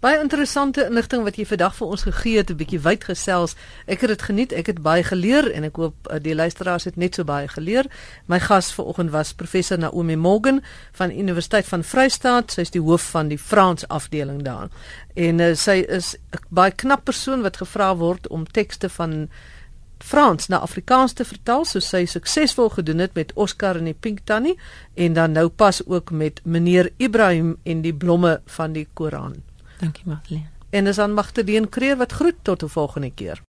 Baie 0.00 0.16
interessante 0.16 0.86
inligting 0.88 1.26
wat 1.26 1.36
jy 1.36 1.44
vandag 1.44 1.74
vir 1.76 1.90
ons 1.92 2.02
gegee 2.06 2.38
het, 2.40 2.50
'n 2.50 2.56
bietjie 2.56 2.80
wyd 2.80 3.02
gesels. 3.04 3.54
Ek 3.86 4.00
het 4.00 4.08
dit 4.08 4.22
geniet, 4.22 4.52
ek 4.52 4.66
het 4.66 4.80
baie 4.82 5.04
geleer 5.04 5.52
en 5.52 5.64
ek 5.64 5.76
hoop 5.76 6.08
uh, 6.08 6.16
die 6.16 6.34
luisteraars 6.34 6.84
het 6.84 6.96
net 6.96 7.14
so 7.14 7.24
baie 7.24 7.48
geleer. 7.48 7.84
My 8.26 8.40
gas 8.40 8.72
vanoggend 8.72 9.10
was 9.10 9.32
professor 9.32 9.78
Naomi 9.78 10.16
Morgan 10.16 10.62
van 10.92 11.10
Universiteit 11.10 11.66
van 11.66 11.84
Vryheid. 11.84 12.50
Sy 12.52 12.60
is 12.60 12.70
die 12.70 12.80
hoof 12.80 13.10
van 13.10 13.28
die 13.28 13.38
Frans 13.38 13.88
afdeling 13.88 14.42
daar. 14.42 14.68
En 15.14 15.38
uh, 15.38 15.54
sy 15.54 15.84
is 15.88 16.16
'n 16.32 16.38
baie 16.48 16.72
knap 16.72 17.04
persoon 17.04 17.42
wat 17.42 17.56
gevra 17.56 17.96
word 17.96 18.28
om 18.28 18.46
tekste 18.46 18.88
van 18.88 19.28
Frans 20.04 20.48
na 20.48 20.58
Afrikaans 20.64 21.12
te 21.12 21.24
vertaal, 21.24 21.64
soos 21.64 21.88
sy 21.88 22.04
suksesvol 22.08 22.70
gedoen 22.74 22.98
het 23.04 23.14
met 23.14 23.32
Oscar 23.34 23.76
en 23.76 23.84
die 23.84 23.94
Pink 23.94 24.24
Tannie 24.24 24.56
en 24.94 25.12
dan 25.12 25.32
nou 25.32 25.48
pas 25.48 25.82
ook 25.86 26.10
met 26.10 26.40
meneer 26.44 26.90
Ibrahim 26.96 27.56
en 27.62 27.82
die 27.82 27.94
blomme 27.94 28.40
van 28.46 28.72
die 28.72 28.88
Koran. 28.94 29.36
Dankie 29.80 30.04
Magdalene. 30.06 30.48
En 30.70 30.84
dis 30.84 30.98
aan 30.98 31.14
Magdalene 31.14 31.68
Kreer 31.68 31.96
wat 31.96 32.12
groet 32.12 32.36
tot 32.42 32.62
'n 32.62 32.68
volgende 32.68 33.10
keer. 33.14 33.42